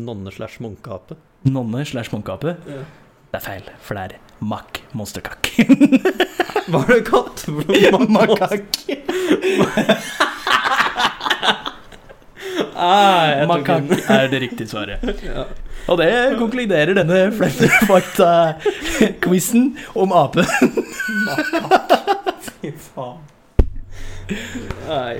nonne 0.07 0.31
slash 0.31 0.61
munkeape. 0.63 1.17
Nonne 1.51 1.81
slash 1.91 2.13
munkeape. 2.15 2.53
Ja. 2.71 2.85
Det 3.33 3.39
er 3.41 3.43
feil, 3.43 3.65
for 3.83 3.99
det 3.99 4.05
er 4.05 4.13
makk 4.47 4.79
monsterkakk. 4.95 5.49
Hva 6.71 6.85
har 6.85 6.93
du 6.93 7.01
kalt? 7.09 7.43
Makakk. 8.15 8.79
Ah, 12.79 13.43
Makakk 13.51 13.91
er 14.21 14.31
det 14.31 14.39
riktige 14.47 14.71
svaret. 14.71 15.03
Ja. 15.27 15.49
Og 15.91 15.99
det 15.99 16.13
konkluderer 16.39 16.95
denne 17.01 17.25
fakta-quizen 17.91 19.73
om 19.99 20.15
ape. 20.15 20.47
Fy 22.47 22.71
faen. 22.87 23.19
Nei. 24.87 25.19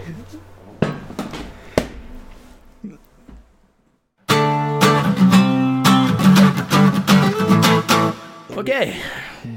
Ok, 8.61 8.71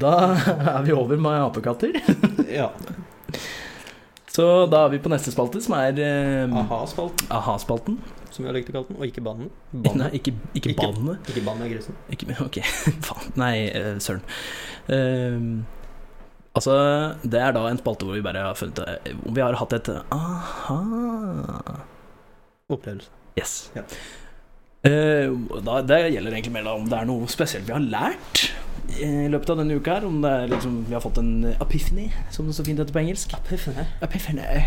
da 0.02 0.14
er 0.38 0.84
vi 0.88 0.94
over 0.96 1.20
med 1.22 1.44
apekatter. 1.48 1.98
Ja. 2.58 2.70
Så 4.32 4.44
da 4.70 4.84
er 4.86 4.92
vi 4.94 5.00
på 5.02 5.10
neste 5.12 5.32
spalte, 5.34 5.60
som 5.66 5.74
er 5.76 5.98
eh, 6.00 6.52
Aha-spalten, 6.62 7.26
aha-spalten. 7.34 7.96
som 8.32 8.46
vi 8.46 8.50
har 8.52 8.56
likt 8.56 8.70
å 8.70 8.76
kalle 8.76 8.88
den. 8.92 9.00
Og 9.02 9.08
ikke 9.10 9.24
banen 9.26 9.50
Nei, 10.00 10.10
ikke, 10.20 10.34
ikke 10.56 10.72
Ikke- 10.72 10.78
banen 10.94 11.18
Ikke 11.28 11.44
bandet 11.46 11.66
er 11.68 11.72
grisen. 11.74 11.98
Ikke, 12.14 12.30
ok, 12.48 12.60
faen. 13.08 13.32
Nei, 13.42 13.56
eh, 13.68 13.96
søren. 14.04 14.22
Ehm, 14.94 15.50
altså, 16.56 16.78
det 17.26 17.42
er 17.44 17.56
da 17.58 17.66
en 17.72 17.82
spalte 17.82 18.08
hvor 18.08 18.16
vi 18.18 18.24
bare 18.26 18.46
har 18.48 18.56
funnet 18.56 18.80
Om 19.26 19.34
vi 19.36 19.44
har 19.44 19.58
hatt 19.60 19.74
et 19.80 19.90
aha. 20.16 20.80
Opplevelse. 22.72 23.10
Yes. 23.38 23.58
Ja. 23.76 23.84
Uh, 24.88 25.34
da, 25.66 25.82
det 25.84 25.98
gjelder 26.14 26.36
egentlig 26.38 26.54
mer 26.54 26.68
om 26.78 26.86
det 26.88 26.96
er 27.02 27.08
noe 27.10 27.26
spesielt 27.32 27.66
vi 27.68 27.74
har 27.74 27.82
lært 27.84 28.46
i 29.02 29.28
løpet 29.32 29.50
av 29.54 29.58
denne 29.62 29.78
uka 29.80 29.98
her. 30.00 30.06
Om 30.08 30.22
det 30.24 30.32
er 30.32 30.48
liksom, 30.52 30.78
vi 30.88 30.94
har 30.98 31.02
fått 31.04 31.18
en 31.22 31.32
epiphany, 31.62 32.10
som 32.32 32.48
det 32.50 32.56
så 32.58 32.66
fint 32.68 32.80
heter 32.82 32.94
på 32.96 33.00
engelsk. 33.04 33.34
Epiphany. 34.02 34.64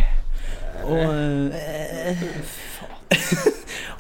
Og 0.85 1.53
eh, 1.53 2.25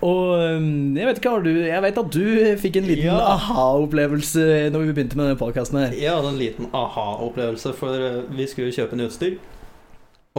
Og 0.01 0.31
eh, 0.41 0.63
jeg 0.97 1.07
vet 1.11 1.19
ikke, 1.21 1.31
har 1.35 1.43
du 1.45 1.51
Jeg 1.53 1.83
vet 1.85 1.99
at 2.01 2.13
du 2.15 2.23
fikk 2.63 2.77
en 2.81 2.87
liten 2.89 3.05
Ja. 3.11 3.19
aha-opplevelse 3.35 4.45
når 4.73 4.87
vi 4.87 4.93
begynte 4.97 5.19
med 5.19 5.27
denne 5.29 5.41
podkasten 5.41 5.77
her. 5.83 5.93
Hadde 5.93 6.31
en 6.33 6.39
liten 6.41 6.71
aha-opplevelse, 6.73 7.75
for 7.77 7.95
eh, 8.01 8.23
vi 8.33 8.47
skulle 8.49 8.73
kjøpe 8.73 8.97
en 8.97 9.05
utstyr. 9.09 9.37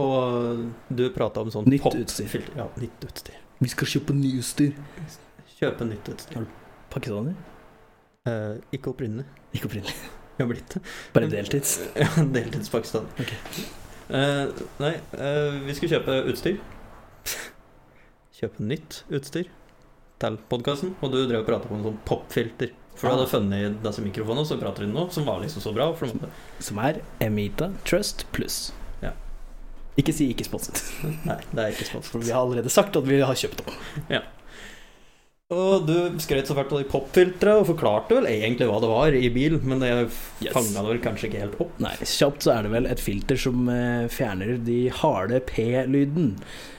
Og 0.02 0.64
du 0.88 1.04
prata 1.14 1.44
om 1.44 1.50
sånn 1.52 1.68
Nytt 1.68 1.84
pop. 1.84 1.94
utstyr. 2.00 2.42
Ja, 2.56 2.66
nytt 2.80 3.04
utstyr. 3.06 3.38
Vi 3.62 3.68
skal 3.70 3.86
kjøpe 3.92 4.16
nyutstyr. 4.16 4.72
Kjøpe 5.60 5.86
nytt 5.86 6.08
utstyr. 6.10 6.46
Pakistaner? 6.90 7.36
Eh, 8.28 8.58
ikke 8.76 8.92
opprinnelig. 8.92 9.24
Ikke 9.56 9.66
opprinnelig. 9.70 9.94
Vi 10.36 10.42
har 10.44 10.48
blitt 10.50 10.74
det. 10.76 10.82
Bare 11.14 11.30
deltids. 11.30 11.72
Ja, 12.02 12.08
Deltidspakistan. 12.34 13.08
Okay. 13.20 13.38
Uh, 14.12 14.50
nei, 14.82 14.92
uh, 15.16 15.58
vi 15.64 15.72
skulle 15.76 15.94
kjøpe 15.96 16.14
utstyr. 16.28 16.56
Kjøpe 18.38 18.64
nytt 18.66 19.02
utstyr 19.14 19.48
til 20.22 20.36
podkasten, 20.50 20.92
og 21.00 21.12
du 21.14 21.20
drev 21.26 21.42
og 21.42 21.48
prata 21.48 21.70
på 21.70 21.76
en 21.78 21.84
sånn 21.86 21.98
popfilter. 22.08 22.72
For 22.92 23.08
du 23.08 23.12
Ah. 23.12 23.16
hadde 23.16 23.30
funnet 23.30 23.78
disse 23.82 24.02
mikrofonene 24.04 24.44
Så 24.44 24.58
prater 24.60 24.84
du 24.84 24.92
nå, 24.92 25.06
som 25.14 25.24
var 25.24 25.38
liksom 25.40 25.62
så 25.64 25.72
bra. 25.72 25.86
Som 26.60 26.78
er 26.84 26.98
Emita 27.24 27.70
Trust 27.88 28.26
Plus. 28.36 28.58
Ja. 29.00 29.14
Ikke 29.98 30.12
si 30.12 30.28
ikke 30.34 30.44
sponset, 30.44 30.82
nei, 31.24 31.38
det 31.52 31.62
er 31.64 31.72
ikke 31.72 31.88
sponset. 31.88 32.10
for 32.12 32.20
vi 32.24 32.30
har 32.34 32.44
allerede 32.44 32.70
sagt 32.72 32.96
at 33.00 33.08
vi 33.08 33.18
har 33.24 33.34
kjøpt 33.36 33.64
dem. 33.64 34.22
Og 35.52 35.84
du 35.84 35.94
skrøt 36.22 36.48
så 36.48 36.54
fælt 36.56 36.70
av 36.72 36.80
de 36.80 36.86
popfiltra 36.88 37.58
og 37.60 37.66
forklarte 37.68 38.16
vel 38.16 38.28
egentlig 38.30 38.68
hva 38.70 38.78
det 38.80 38.88
var 38.88 39.16
i 39.18 39.28
bil, 39.34 39.58
men 39.68 39.82
det 39.82 39.90
Yes. 40.42 40.52
fanga 40.54 40.80
det 40.80 40.88
vel 40.88 41.00
kanskje 41.04 41.28
ikke 41.28 41.42
helt 41.42 41.58
opp. 41.60 41.74
Nei, 41.82 41.92
kjapt 42.08 42.46
så 42.46 42.54
er 42.54 42.64
det 42.66 42.72
vel 42.72 42.88
et 42.88 43.02
filter 43.02 43.36
som 43.38 43.68
eh, 43.68 44.06
fjerner 44.10 44.56
de 44.64 44.78
harde 45.02 45.42
P-lyden. 45.50 46.32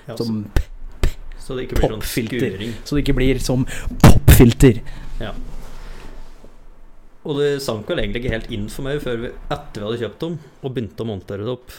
Ja, 0.07 0.17
Som 0.17 0.47
så, 0.55 1.13
så 1.37 1.55
det 1.57 1.67
ikke 1.67 1.77
blir 1.79 1.93
sånn 1.93 2.07
skuring. 2.07 2.73
Så 2.83 2.97
det 2.97 3.03
ikke 3.05 3.17
blir 3.19 3.39
som 3.43 3.67
popfilter. 4.01 4.81
Og 7.23 7.37
det 7.39 7.51
sank 7.63 7.87
vel 7.87 8.01
egentlig 8.01 8.23
ikke 8.23 8.33
helt 8.33 8.49
inn 8.51 8.65
for 8.71 8.83
meg 8.83 8.99
før 9.03 9.21
vi, 9.21 9.29
etter 9.53 9.79
vi 9.79 9.85
hadde 9.87 10.01
kjøpt 10.01 10.23
dem, 10.25 10.33
og 10.59 10.73
begynte 10.75 11.05
å 11.05 11.07
montere 11.07 11.45
det 11.47 11.53
opp 11.53 11.77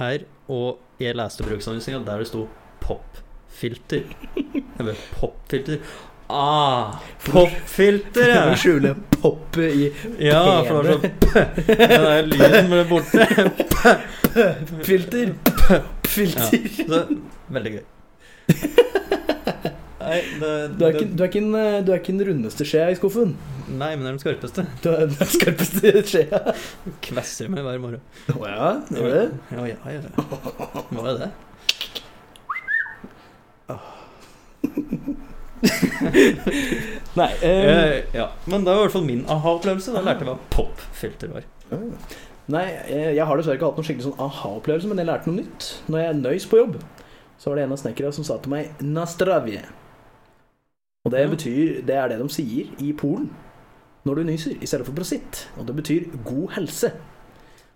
her. 0.00 0.26
Og 0.52 0.82
jeg 1.00 1.16
leste 1.16 1.46
bruksanvisninga 1.46 2.02
der 2.04 2.20
det 2.20 2.28
sto 2.28 2.44
popfilter. 3.54 4.02
Eller 4.78 4.94
popfilter. 5.20 5.78
Ah, 6.26 6.94
popfilter, 7.20 8.30
For 8.32 8.32
å 8.32 8.48
ja! 8.48 8.54
skjule 8.56 8.94
poppet 9.12 9.74
i 9.76 9.88
Ja, 10.24 10.62
for 10.64 10.82
det 10.86 10.94
var 10.94 11.02
sånn 11.04 11.10
Den 11.68 12.06
der 12.06 12.22
lyden 12.30 12.70
ble 12.72 12.84
borte. 12.88 13.26
filter. 14.88 15.34
Ja, 15.68 15.80
Filter. 16.08 16.64
så 16.78 17.02
veldig 17.52 17.74
gøy. 17.76 17.84
Nei, 20.04 20.18
det, 20.40 20.48
Du 20.78 20.82
er, 20.84 20.90
ikke, 20.96 21.06
du, 21.16 21.22
er 21.24 21.28
ikke 21.30 21.40
en, 21.44 21.54
du 21.86 21.92
er 21.92 22.00
ikke 22.00 22.12
den 22.12 22.26
rundeste 22.28 22.66
skjea 22.68 22.90
i 22.92 22.96
skuffen. 22.98 23.36
nei, 23.68 23.92
men 23.96 24.04
det 24.04 24.10
er 24.10 24.16
den 24.16 24.20
skarpeste. 24.24 24.64
Du 24.84 24.90
er 24.92 25.06
den 25.08 25.30
skarpeste 25.36 25.92
skjea. 26.08 26.40
Kvesser 27.04 27.48
meg 27.52 27.64
hver 27.64 27.80
morgen. 27.84 28.02
Å 28.34 28.42
ja, 28.48 28.74
det 28.90 29.00
var 29.00 29.14
det. 29.14 29.24
Ja, 29.54 29.64
ja, 29.70 29.78
ja. 29.96 30.02
Hva 30.90 31.06
er 31.14 31.20
det? 31.22 31.30
Nei, 37.14 37.30
eh, 37.42 37.64
Eh, 37.64 38.04
ja, 38.14 38.28
men 38.46 38.64
det 38.64 38.72
var 38.72 38.78
i 38.82 38.84
hvert 38.84 38.92
fall 38.92 39.04
min 39.06 39.24
aha-opplevelse. 39.30 39.92
Da 39.94 40.02
lærte 40.04 40.24
jeg 40.24 40.28
hva 40.28 40.36
popfilter 40.52 41.30
var. 41.32 41.46
Nei, 42.52 42.64
jeg, 42.90 43.14
jeg 43.16 43.24
har 43.26 43.38
dessverre 43.40 43.56
ikke 43.56 43.70
hatt 43.70 43.78
noen 43.78 43.86
skikkelig 43.88 44.08
sånn 44.10 44.20
aha-opplevelse, 44.20 44.90
men 44.90 45.00
jeg 45.00 45.08
lærte 45.08 45.30
noe 45.30 45.38
nytt. 45.40 45.68
Når 45.88 46.02
jeg 46.02 46.18
nøys 46.20 46.46
på 46.50 46.58
jobb, 46.60 46.76
så 47.40 47.50
var 47.50 47.56
det 47.60 47.64
en 47.64 47.72
av 47.76 47.80
snekkerne 47.80 48.12
som 48.18 48.26
sa 48.28 48.36
til 48.42 48.52
meg 48.52 48.74
'nastravje'. 48.82 49.64
Og 51.04 51.10
det 51.12 51.20
Ja. 51.20 51.28
betyr 51.28 51.82
Det 51.86 51.94
er 51.96 52.08
det 52.08 52.18
de 52.18 52.28
sier 52.28 52.66
i 52.78 52.92
Polen 52.92 53.30
når 54.04 54.14
du 54.14 54.22
nyser, 54.24 54.52
i 54.60 54.66
stedet 54.66 54.86
for 54.86 54.92
prositt. 54.94 55.48
Og 55.58 55.66
det 55.66 55.76
betyr 55.76 56.04
'god 56.24 56.48
helse'. 56.56 56.92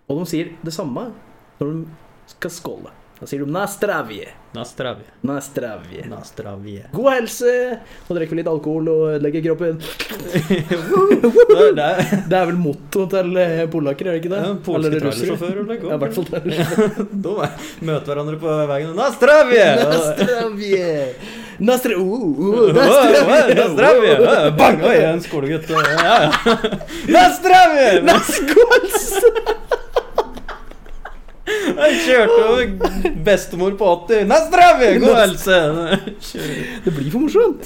Og 0.08 0.20
de 0.20 0.26
sier 0.26 0.46
det 0.64 0.72
samme 0.74 1.12
når 1.60 1.66
de 1.72 1.86
skal 2.26 2.50
skåle. 2.50 2.90
Da 3.20 3.26
sier 3.26 3.40
de 3.42 3.46
'nastravje'. 3.50 4.28
Nastravje. 4.54 5.04
Nastravje. 5.22 6.04
Nastravje. 6.08 6.84
God 6.92 7.12
helse! 7.12 7.78
Nå 8.08 8.14
drikker 8.16 8.30
vi 8.36 8.40
litt 8.40 8.48
alkohol 8.48 8.88
og 8.92 9.00
ødelegger 9.16 9.42
kroppen. 9.48 9.78
det 12.30 12.36
er 12.38 12.46
vel 12.48 12.56
motto 12.56 13.04
til 13.10 13.36
eh, 13.42 13.66
polakker, 13.72 14.06
er 14.06 14.10
det 14.16 14.20
ikke 14.22 14.32
det? 14.32 14.40
ja, 14.46 14.52
polske 14.64 15.00
trailersjåfører. 15.02 15.62
Ja, 15.74 15.80
i 15.96 15.98
hvert 16.04 16.14
fall 16.16 16.26
trailersjåfører. 16.30 17.44
Er- 17.44 17.54
møter 17.90 18.08
hverandre 18.12 18.36
på 18.40 18.48
veien. 18.70 18.90
Nastravje! 18.96 19.66
Nastravje! 19.82 20.88
Nastra... 21.58 21.92
Uh! 21.98 22.70
Nastravje! 22.78 24.12
Bang! 24.56 24.78
Oi, 24.86 24.98
en 25.10 25.18
skolegutt. 25.26 25.66
Ja, 25.74 25.82
ja. 26.06 26.30
Nastravje! 27.18 27.88
Naskåls! 28.06 29.02
Jeg 31.66 31.98
kjørte 32.04 32.38
over 32.44 32.62
bestemor 33.26 33.74
på 33.80 33.84
80. 34.08 34.26
Nastravje! 34.30 34.90
God 35.02 35.16
helse! 35.18 35.58
Det 36.84 36.92
blir 36.96 37.10
for 37.12 37.20
morsomt. 37.24 37.62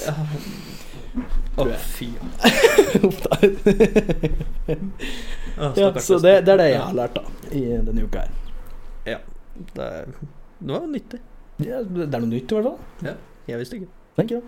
Å, 1.61 1.67
fy. 1.93 2.09
Ja, 5.77 5.91
så 6.01 6.17
det, 6.19 6.33
det 6.47 6.53
er 6.55 6.57
det 6.63 6.69
jeg 6.73 6.81
har 6.81 6.95
lært 6.97 7.15
da 7.19 7.23
i 7.53 7.61
denne 7.85 8.03
uka 8.07 8.23
her. 8.25 9.21
Det, 9.77 9.85
er- 9.85 10.09
det 10.63 10.73
var 10.73 10.87
nyttig. 10.89 11.21
Ja, 11.63 11.83
det 11.85 12.07
er 12.09 12.23
noe 12.25 12.31
nytt 12.33 12.49
i 12.51 12.57
hvert 12.57 12.71
fall. 12.71 13.17
Jeg 13.51 13.61
visste 13.61 13.77
ikke. 13.83 13.91
Thank 14.17 14.31
you. 14.33 14.41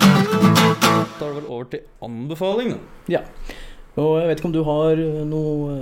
Da 0.00 1.26
er 1.26 1.32
det 1.32 1.36
vel 1.40 1.48
over 1.50 1.66
til 1.72 1.82
anbefaling, 2.06 2.68
da. 2.76 2.78
Og 4.00 4.20
jeg 4.20 4.28
vet 4.30 4.40
ikke 4.40 4.48
om 4.50 4.54
du 4.54 4.62
har 4.66 5.00
noe, 5.28 5.78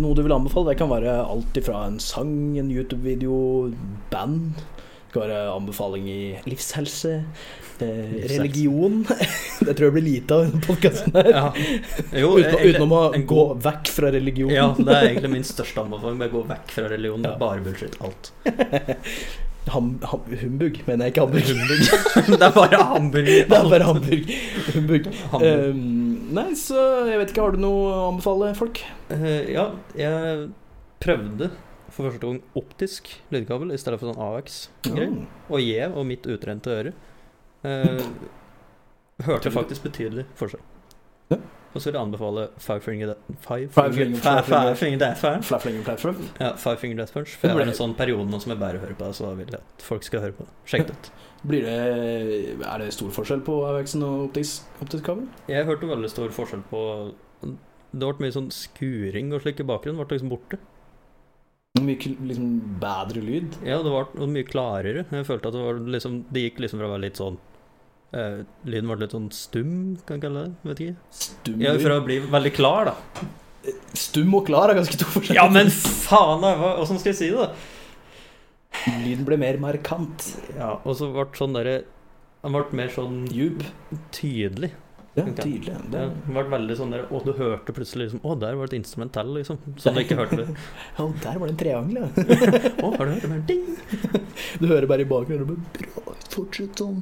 noe 0.00 0.16
du 0.16 0.22
vil 0.24 0.34
anbefale. 0.34 0.72
Det 0.72 0.80
kan 0.80 0.90
være 0.90 1.18
alt 1.22 1.60
ifra 1.60 1.84
en 1.88 2.00
sang, 2.02 2.32
en 2.60 2.72
YouTube-video, 2.72 3.36
band. 4.12 4.56
Det 4.56 5.14
kan 5.14 5.28
være 5.28 5.52
anbefaling 5.52 6.08
i 6.10 6.20
livshelse, 6.50 7.12
eh, 7.84 8.16
religion. 8.32 9.04
det 9.66 9.76
tror 9.76 9.86
jeg 9.86 9.96
blir 9.98 10.06
lite 10.08 10.34
av 10.34 10.48
denne 10.48 10.64
podkasten 10.64 11.14
her. 11.14 11.30
Ja. 11.30 11.46
Jo, 12.24 12.34
Uten, 12.40 12.58
utenom 12.64 12.96
å 12.98 13.04
gå 13.34 13.46
vekk 13.68 13.94
fra 13.94 14.10
religion. 14.16 14.50
Ja, 14.50 14.72
det 14.78 14.90
er 14.90 15.10
egentlig 15.12 15.34
min 15.36 15.48
største 15.54 15.86
anbefaling. 15.86 16.20
Bare 16.24 16.34
gå 16.34 16.44
vekk 16.50 16.76
fra 16.80 16.90
religion. 16.96 17.22
Det 17.22 17.34
er 17.34 17.40
bare 17.44 17.64
bullshit. 17.66 17.98
Alt. 18.02 18.34
Ham, 19.72 19.94
ham, 20.04 20.20
humbug, 20.42 20.74
mener 20.84 21.06
jeg 21.06 21.14
ikke 21.14 21.22
hamburg. 21.24 21.46
det 22.28 22.42
er 22.44 22.50
bare 22.52 22.80
hamburg. 22.84 23.24
Det 23.24 23.56
er 23.56 23.68
bare 23.70 23.86
hamburg. 23.88 24.32
Humbug. 24.74 25.06
Hamburg. 25.32 25.70
Um, 25.70 26.13
nei, 26.34 26.50
så 26.58 26.78
jeg 27.08 27.20
vet 27.20 27.32
ikke, 27.32 27.46
har 27.46 27.54
du 27.54 27.62
noe 27.62 27.86
å 27.88 28.02
anbefale 28.10 28.50
folk? 28.58 28.82
Uh, 29.10 29.44
ja, 29.52 29.68
jeg 29.98 30.50
prøvde 31.04 31.50
for 31.94 32.08
første 32.08 32.26
gang 32.26 32.40
optisk 32.58 33.10
lydkabel 33.30 33.70
i 33.74 33.78
stedet 33.78 34.00
for 34.00 34.10
sånn 34.10 34.22
AX-greier. 34.24 35.12
Oh. 35.14 35.52
Og 35.54 35.62
jeg 35.62 35.90
og 35.92 36.08
mitt 36.10 36.26
utrente 36.30 36.72
øre 36.74 36.94
Uh, 37.64 37.96
hørte 39.24 39.48
faktisk 39.48 39.86
betydelig 39.86 40.26
forskjell. 40.36 40.60
Og 41.74 41.82
så 41.82 41.88
vil 41.90 41.96
jeg 41.98 42.06
anbefale 42.06 42.42
Five 42.62 42.80
Finger 42.84 43.06
Death 43.10 43.40
Five 43.42 43.68
Five 43.74 43.92
Finger, 43.96 44.16
Finger- 44.20 44.44
Five, 44.46 44.46
Five 44.46 44.76
Finger- 44.78 44.98
Death 45.02 46.02
Punch. 46.04 46.28
Ja, 46.40 46.52
Five 46.54 46.78
Finger 46.78 46.96
Death 47.02 47.12
Punch. 47.16 47.32
For 47.40 47.48
jeg 47.50 47.56
har 47.58 47.66
en 47.66 47.74
sånn 47.80 47.94
periode 47.98 48.28
nå 48.30 48.40
som 48.40 48.52
jeg 48.54 48.60
bare 48.60 48.78
hører 48.78 48.94
på 48.94 49.08
det, 49.08 49.14
så 49.18 49.26
da 49.26 49.32
vil 49.40 49.46
jeg 49.50 49.60
at 49.60 49.82
folk 49.82 50.02
skal 50.06 50.20
høre 50.22 50.36
på 50.38 50.46
det. 50.46 50.54
Sjekk 50.70 50.86
det 50.86 50.94
ut. 50.98 51.10
Blir 51.50 51.66
det, 51.66 51.78
er 52.64 52.78
det 52.80 52.92
stor 52.94 53.10
forskjell 53.12 53.42
på 53.44 53.56
AUX-en 53.68 54.02
og 54.06 54.28
optisk, 54.30 54.62
optisk 54.80 55.04
kabel? 55.04 55.26
Jeg 55.50 55.66
hørte 55.68 55.90
veldig 55.90 56.08
stor 56.08 56.30
forskjell 56.32 56.62
på 56.70 56.80
Det 57.44 58.00
ble 58.00 58.24
mye 58.24 58.32
sånn 58.34 58.48
skuring 58.54 59.34
og 59.36 59.42
slik 59.44 59.60
i 59.60 59.66
bakgrunnen. 59.68 59.98
Ble 60.00 60.16
liksom 60.16 60.30
borte. 60.32 60.56
Mye 61.82 61.98
liksom 62.30 62.78
bedre 62.80 63.20
lyd. 63.20 63.58
Ja, 63.66 63.80
det 63.82 63.90
ble 64.14 64.26
mye 64.30 64.46
klarere. 64.46 65.04
Jeg 65.10 65.26
følte 65.26 65.50
at 65.50 65.56
det 65.58 65.64
var 65.66 65.80
liksom 65.98 66.20
Det 66.32 66.46
gikk 66.46 66.62
liksom 66.64 66.78
fra 66.80 66.86
å 66.88 66.94
være 66.94 67.04
litt 67.08 67.18
sånn 67.20 67.36
eh, 68.14 68.40
Lyden 68.70 68.88
ble 68.90 68.96
litt 69.02 69.14
sånn 69.16 69.28
stum, 69.34 69.72
kan 70.06 70.18
jeg 70.18 70.24
kalle 70.28 70.44
det. 70.46 70.52
Vet 70.70 70.82
ikke. 70.86 70.96
Stum, 71.24 71.60
Ja, 71.64 71.74
For 71.82 71.96
å 71.96 72.02
bli 72.06 72.20
veldig 72.32 72.52
klar, 72.56 72.92
da. 72.92 72.96
Stum 73.96 74.34
og 74.36 74.46
klar 74.48 74.70
er 74.70 74.76
ganske 74.78 74.98
to 75.00 75.06
forskjellige 75.08 75.40
Ja, 75.40 75.48
men 75.52 75.70
faen, 75.72 76.42
da! 76.44 76.52
Åssen 76.82 76.98
skal 77.00 77.12
jeg 77.14 77.20
si 77.22 77.30
det? 77.32 77.46
da? 77.48 77.54
Lyden 79.04 79.24
ble 79.28 79.38
mer 79.40 79.56
markant. 79.62 80.24
Ja, 80.58 80.74
Og 80.84 80.96
så 80.98 81.08
ble 81.14 81.24
sånn 81.38 81.54
derre 81.56 81.76
Han 82.44 82.52
ble 82.56 82.64
mer 82.76 82.90
sånn 82.92 83.22
Djup. 83.32 83.62
tydelig. 84.12 84.72
Ja, 85.14 85.24
tydelig. 85.30 85.74
Det, 85.92 86.00
Det 86.10 86.32
ble 86.34 86.42
veldig 86.50 86.74
sånn 86.78 86.90
der 86.90 87.04
Å, 87.06 87.18
du 87.22 87.30
hørte 87.38 87.70
plutselig 87.76 88.08
liksom 88.08 88.24
Å, 88.26 88.32
der 88.42 88.56
var 88.58 88.66
det 88.66 88.72
et 88.74 88.80
instrument 88.80 89.12
til, 89.14 89.28
liksom. 89.36 89.60
Som 89.78 89.94
du 89.94 90.00
ikke 90.02 90.16
hørte 90.18 90.38
før. 90.40 90.64
Å, 91.04 91.06
der 91.22 91.38
var 91.38 91.46
det 91.46 91.54
en 91.54 91.60
triangel, 91.60 92.00
ja. 92.00 92.08
Å, 92.84 92.90
har 92.96 93.04
du 93.06 93.12
hørt 93.12 93.22
det? 93.22 93.30
Bare 93.30 93.44
Ding! 93.46 93.68
Du 94.60 94.66
hører 94.70 94.88
bare 94.90 95.04
i 95.06 95.08
bakgrunnen 95.08 95.46
bare 95.46 95.62
Bra, 95.78 96.16
fortsett 96.34 96.82
sånn. 96.82 96.98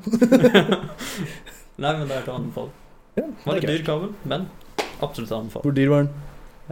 Nei, 1.81 1.93
men 1.97 2.05
det 2.11 2.19
er 2.19 2.27
til 2.27 2.35
å 2.35 2.37
anbefale. 2.37 2.75
Ja, 3.17 3.25
Var 3.47 3.57
det 3.57 3.63
litt 3.63 3.65
er 3.65 3.73
dyr 3.79 3.85
kabel, 3.87 4.13
men 4.29 4.45
absolutt 5.05 5.33
anbefale. 5.37 5.65
Hvor 5.67 5.75
dyr 5.77 5.91
var 5.93 6.05
den? 6.05 6.13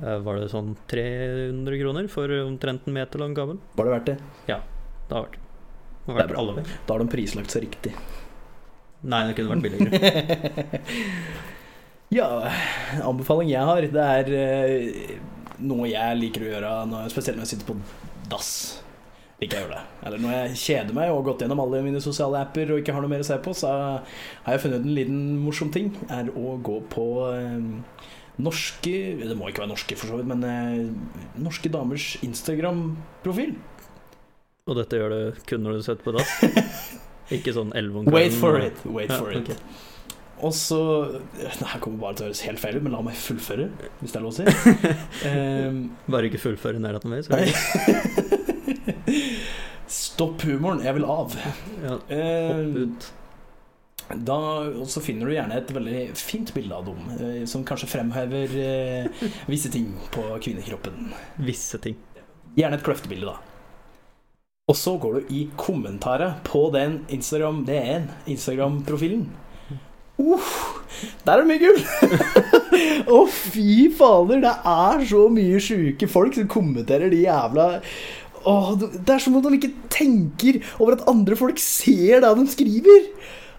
Eh, 0.01 0.19
Var 0.25 0.39
det 0.41 0.49
sånn 0.53 0.75
300 0.93 1.81
kroner 1.83 2.09
for 2.13 2.33
omtrent 2.45 2.87
en 2.89 2.97
meter 2.97 3.21
lang 3.25 3.35
kabel? 3.37 3.59
Var 3.81 3.89
det 3.89 3.95
verdt 3.97 4.11
det? 4.13 4.19
Det 4.47 4.57
har 5.17 5.25
vært. 5.27 5.39
Det 6.05 6.15
har 6.15 6.21
Det 6.21 6.25
er 6.25 6.33
bra. 6.35 6.65
Da 6.87 6.95
har 6.95 7.03
de 7.05 7.09
prislagt 7.13 7.53
seg 7.57 7.65
riktig. 7.67 7.93
Nei, 9.01 9.23
det 9.29 9.37
kunne 9.39 9.55
vært 9.55 9.65
billigere. 9.65 10.81
ja, 12.19 12.29
anbefaling 13.09 13.49
jeg 13.53 13.65
har, 13.71 13.87
det 13.95 14.07
er 14.19 14.31
eh, 14.37 15.17
noe 15.65 15.89
jeg 15.89 16.21
liker 16.21 16.45
å 16.45 16.51
gjøre, 16.51 16.77
når, 16.91 17.11
spesielt 17.13 17.41
når 17.41 17.47
jeg 17.47 17.55
sitter 17.55 17.71
på 17.71 17.79
dass. 18.31 18.53
Liker 19.41 19.57
jeg 19.57 19.65
å 19.65 19.69
gjøre 19.69 19.79
det. 19.79 20.05
Eller 20.05 20.21
når 20.21 20.35
jeg 20.37 20.61
kjeder 20.67 20.97
meg 20.97 21.11
og 21.11 21.23
har 21.23 21.27
gått 21.31 21.45
gjennom 21.47 21.65
alle 21.65 21.83
mine 21.87 22.05
sosiale 22.05 22.43
apper 22.45 22.75
og 22.75 22.83
ikke 22.83 22.93
har 22.93 23.05
noe 23.05 23.13
mer 23.13 23.25
å 23.25 23.29
se 23.31 23.41
på, 23.41 23.57
så 23.57 23.73
har 23.73 24.57
jeg 24.57 24.65
funnet 24.67 24.85
en 24.85 24.97
liten 24.99 25.21
morsom 25.41 25.73
ting. 25.73 25.95
Er 26.13 26.29
å 26.37 26.59
gå 26.61 26.77
på 26.93 27.07
eh, 27.33 28.09
norske 28.41 28.97
Det 29.21 29.37
må 29.37 29.49
ikke 29.51 29.65
være 29.65 29.73
norske, 29.73 29.97
for 30.01 30.13
så 30.13 30.21
vidt, 30.21 30.29
men 30.29 30.45
eh, 30.45 31.41
norske 31.41 31.73
damers 31.73 32.13
Instagram-profil. 32.27 33.57
Og 34.69 34.77
dette 34.77 35.01
gjør 35.01 35.15
du 35.15 35.47
kun 35.49 35.65
når 35.65 35.81
du 35.81 35.87
sitter 35.89 36.05
på 36.05 36.19
dass? 36.21 36.37
Ikke 37.31 37.53
sånn 37.55 37.71
11 37.77 37.99
om 38.03 38.11
Wait 38.15 38.35
for 38.35 38.59
it. 38.61 38.81
Wait 38.85 39.11
Ja, 39.13 39.21
okay. 39.23 39.55
it. 39.55 39.63
Og 40.41 40.55
så 40.57 40.79
Det 41.37 41.67
her 41.69 41.81
kommer 41.85 41.99
bare 42.01 42.17
til 42.17 42.25
å 42.25 42.29
høres 42.31 42.41
helt 42.47 42.59
feil 42.63 42.79
ut, 42.79 42.83
men 42.87 42.95
la 42.97 43.03
meg 43.05 43.15
fullføre, 43.21 43.67
hvis 44.01 44.15
det 44.15 44.19
er 44.19 44.25
lov 44.25 44.33
å 44.33 44.39
si. 44.39 44.47
Um, 45.29 45.81
Bare 46.15 46.31
ikke 46.31 46.41
fullføre 46.41 46.81
nærheten 46.81 47.13
det 47.13 47.27
Stopp 49.91 50.45
humoren, 50.47 50.81
jeg 50.87 50.95
vil 50.97 51.05
av. 51.11 51.35
ja, 51.83 51.97
Ehm, 52.15 52.75
hopp 52.77 52.77
ut. 52.79 53.09
da, 54.27 54.37
og 54.81 54.87
så 54.91 55.03
finner 55.03 55.27
du 55.29 55.35
gjerne 55.35 55.59
et 55.61 55.71
veldig 55.75 56.01
fint 56.19 56.53
bilde 56.55 56.75
av 56.75 56.87
dem, 56.89 57.11
eh, 57.19 57.45
som 57.51 57.65
kanskje 57.67 57.89
fremhever 57.91 58.55
eh, 58.65 59.25
visse 59.51 59.71
ting 59.71 59.93
på 60.15 60.25
kvinnekroppen. 60.43 61.13
Visse 61.47 61.79
ting. 61.83 61.97
Gjerne 62.57 62.79
et 62.81 62.87
kløftebilde, 62.87 63.27
da. 63.27 63.37
Og 64.71 64.77
så 64.79 64.95
går 65.03 65.17
du 65.19 65.35
i 65.35 65.45
kommentarer 65.59 66.37
på 66.47 66.69
den 66.75 67.01
Instagram 67.11 67.65
Det 67.67 67.79
er 67.81 67.95
en 67.97 68.11
Instagram-profilen. 68.31 69.25
Uff, 70.21 70.51
der 71.25 71.33
er 71.33 71.43
det 71.43 71.49
mye 71.49 71.63
gull! 71.63 71.79
Å, 73.17 73.21
fy 73.33 73.89
fader, 73.97 74.43
det 74.45 74.53
er 74.69 75.05
så 75.09 75.25
mye 75.33 75.61
sjuke 75.65 76.09
folk 76.11 76.37
som 76.37 76.51
kommenterer 76.51 77.11
de 77.11 77.23
jævla 77.25 77.67
oh, 78.45 78.75
Det 78.77 79.15
er 79.15 79.23
som 79.25 79.39
om 79.39 79.47
de 79.47 79.57
ikke 79.57 79.73
tenker 79.93 80.61
over 80.77 80.99
at 80.99 81.07
andre 81.11 81.39
folk 81.41 81.59
ser 81.63 82.21
det 82.21 82.35
de 82.37 82.45
skriver. 82.53 83.09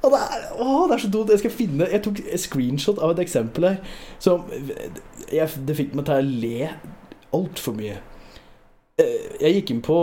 Og 0.06 0.14
det 0.14 0.22
er, 0.22 0.46
åh, 0.62 0.86
det 0.86 0.96
er 0.96 1.04
så 1.04 1.12
dumt. 1.14 1.34
Jeg 1.34 1.42
skal 1.44 1.54
finne 1.54 1.90
Jeg 1.92 2.04
tok 2.06 2.22
et 2.24 2.42
screenshot 2.46 3.02
av 3.02 3.16
et 3.16 3.24
eksempel 3.26 3.68
her 3.72 3.98
som 4.22 4.46
jeg, 5.32 5.50
Det 5.66 5.78
fikk 5.78 5.98
meg 5.98 6.08
til 6.08 6.18
å 6.18 6.40
le 6.46 6.72
altfor 7.38 7.78
mye. 7.78 7.98
Eh, 9.02 9.34
Jeg 9.42 9.60
gikk 9.60 9.76
inn 9.76 9.84
på 9.86 9.98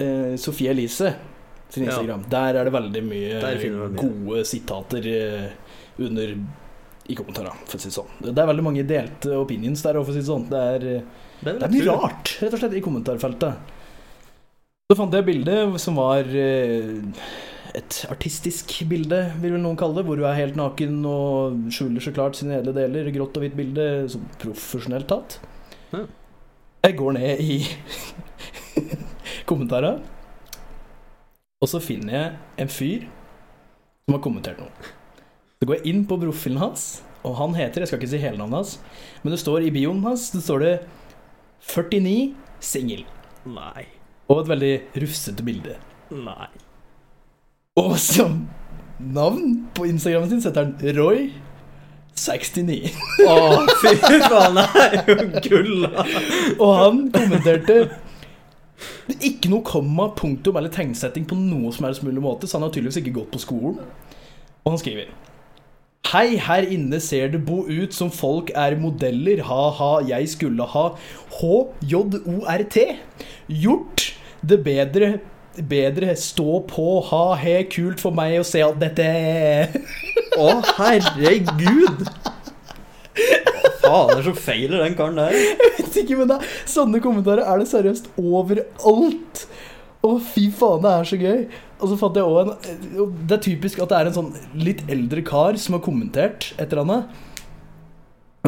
eh, 0.00 0.36
Sofie 0.40 0.72
Elise 0.72 1.14
sin 1.70 1.84
Ja. 1.84 1.92
Instagram. 1.92 2.24
Der 2.30 2.58
er 2.60 2.66
det 2.66 2.72
veldig 2.74 3.02
mye 3.06 3.92
gode 4.00 4.44
sitater 4.48 5.06
eh, 5.06 5.50
under 6.02 6.34
i 7.10 7.14
kommentarene, 7.18 7.58
for 7.66 7.78
å 7.78 7.82
si 7.82 7.88
det 7.90 7.96
sånn. 7.96 8.10
Det 8.22 8.38
er 8.38 8.46
veldig 8.50 8.62
mange 8.62 8.86
delte 8.86 9.34
opinions 9.40 9.82
der, 9.82 9.98
for 9.98 10.12
å 10.12 10.14
si 10.14 10.20
det 10.22 10.28
sånn. 10.28 10.44
Det 10.50 10.58
er, 10.76 10.84
det 11.40 11.52
er, 11.52 11.56
det 11.58 11.66
er 11.66 11.72
mye 11.74 11.86
rart, 11.88 12.34
rett 12.42 12.54
og 12.54 12.60
slett, 12.62 12.76
i 12.78 12.82
kommentarfeltet. 12.84 13.76
Så 14.90 14.96
fant 14.98 15.14
jeg 15.14 15.22
et 15.24 15.28
bilde 15.30 15.56
som 15.82 15.98
var 15.98 16.26
eh, 16.26 17.00
et 17.78 17.98
artistisk 18.10 18.76
bilde, 18.90 19.20
vil 19.42 19.56
vel 19.56 19.62
noen 19.62 19.78
kalle 19.78 19.98
det, 20.00 20.06
hvor 20.06 20.18
hun 20.18 20.26
er 20.30 20.38
helt 20.38 20.58
naken 20.58 21.00
og 21.06 21.58
skjuler 21.74 22.02
så 22.02 22.14
klart 22.14 22.38
sine 22.38 22.58
edle 22.60 22.74
deler. 22.74 23.10
Grått 23.14 23.38
og 23.38 23.44
hvitt 23.46 23.58
bilde, 23.58 23.86
som 24.10 24.24
profesjonelt 24.42 25.10
tatt. 25.10 25.38
Ja. 25.94 26.04
Jeg 26.86 26.96
går 26.98 27.18
ned 27.18 27.42
i 27.42 27.58
kommentarene, 29.48 30.00
og 31.60 31.68
så 31.68 31.80
finner 31.84 32.14
jeg 32.14 32.64
en 32.64 32.72
fyr 32.72 33.02
som 34.06 34.16
har 34.16 34.22
kommentert 34.24 34.60
noe. 34.62 34.92
Så 35.60 35.68
går 35.68 35.80
jeg 35.80 35.92
inn 35.92 36.06
på 36.08 36.16
profilen 36.22 36.62
hans, 36.62 37.02
og 37.20 37.34
han 37.36 37.52
heter 37.52 37.82
Jeg 37.82 37.90
skal 37.90 38.00
ikke 38.00 38.12
si 38.14 38.20
hele 38.22 38.40
navnet 38.40 38.62
hans, 38.62 38.78
men 39.20 39.34
det 39.34 39.42
står 39.42 39.66
i 39.66 39.72
bioen 39.74 40.00
hans 40.06 40.30
Det 40.32 40.40
står 40.40 40.64
det 40.64 40.72
49 41.68 42.14
singel. 42.64 43.04
Nei. 43.44 43.84
Og 44.32 44.40
et 44.40 44.50
veldig 44.54 44.72
rufsete 45.04 45.44
bilde. 45.44 45.76
Nei. 46.16 46.48
Og 47.80 47.92
som 48.00 48.46
navn 49.00 49.66
på 49.76 49.84
Instagrammen 49.90 50.32
sin 50.32 50.42
setter 50.44 50.64
han 50.64 50.96
Roy 50.96 51.28
69. 52.16 52.90
Å, 53.28 53.36
fy 53.80 53.92
faen, 54.00 54.58
det 54.58 54.86
er 54.86 54.96
jo 55.08 55.16
gull! 55.44 55.86
Og 56.56 56.72
han 56.76 57.04
kommenterte 57.14 57.76
er 57.84 57.92
ikke 59.18 59.50
noe 59.52 59.66
komma, 59.66 60.10
punktum 60.16 60.58
eller 60.60 60.72
tegnsetting 60.72 61.26
på 61.28 61.38
noe 61.38 61.72
som 61.74 61.88
helst 61.88 62.04
mulig 62.06 62.22
måte, 62.24 62.48
så 62.48 62.58
han 62.58 62.66
har 62.66 62.74
tydeligvis 62.74 63.00
ikke 63.02 63.16
gått 63.20 63.34
på 63.34 63.42
skolen. 63.42 63.80
Og 64.64 64.72
han 64.74 64.80
skriver 64.82 65.10
Hei, 66.10 66.40
her 66.42 66.64
inne 66.72 66.98
ser 67.04 67.28
det 67.30 67.42
bo 67.46 67.60
ut 67.68 67.94
som 67.94 68.08
folk 68.10 68.48
er 68.58 68.74
modeller. 68.80 69.44
Ha-ha, 69.46 69.90
jeg 70.08 70.30
skulle 70.32 70.64
ha 70.72 70.86
HJORT. 71.36 72.80
Gjort 73.46 74.06
det 74.40 74.58
bedre 74.64 75.20
Bedre 75.68 76.14
stå 76.16 76.60
på, 76.70 76.84
ha-he, 77.10 77.56
kult 77.68 78.00
for 78.00 78.14
meg 78.14 78.36
å 78.38 78.44
se 78.46 78.62
alt 78.62 78.78
dette. 78.80 79.08
Å, 80.38 80.52
herregud! 80.78 82.06
Faen 83.80 84.12
er 84.12 84.20
det 84.20 84.26
som 84.28 84.38
feiler 84.38 84.84
den 84.84 84.96
karen 84.98 85.18
der? 85.20 85.34
Jeg 85.34 85.56
vet 85.78 85.98
ikke, 86.02 86.20
men 86.20 86.30
det, 86.30 86.38
sånne 86.68 87.00
kommentarer 87.02 87.46
er 87.48 87.62
det 87.62 87.68
seriøst 87.70 88.12
overalt. 88.20 89.44
Å, 90.00 90.14
fy 90.24 90.46
faen, 90.56 90.84
det 90.84 90.92
er 90.92 91.10
så 91.10 91.18
gøy. 91.20 91.42
Og 91.80 91.90
så 91.90 91.96
fant 92.00 92.16
jeg 92.16 92.28
også 92.28 92.56
en 92.72 93.12
Det 93.28 93.36
er 93.36 93.44
typisk 93.44 93.82
at 93.82 93.92
det 93.92 93.98
er 93.98 94.08
en 94.10 94.16
sånn 94.16 94.32
litt 94.56 94.82
eldre 94.92 95.24
kar 95.24 95.56
som 95.60 95.76
har 95.76 95.84
kommentert 95.84 96.52
et 96.56 96.68
eller 96.68 96.84
annet. 96.84 97.20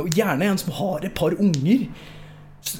Og 0.01 0.09
gjerne 0.17 0.49
en 0.49 0.61
som 0.61 0.73
har 0.79 1.05
et 1.05 1.15
par 1.17 1.37
unger. 1.37 1.87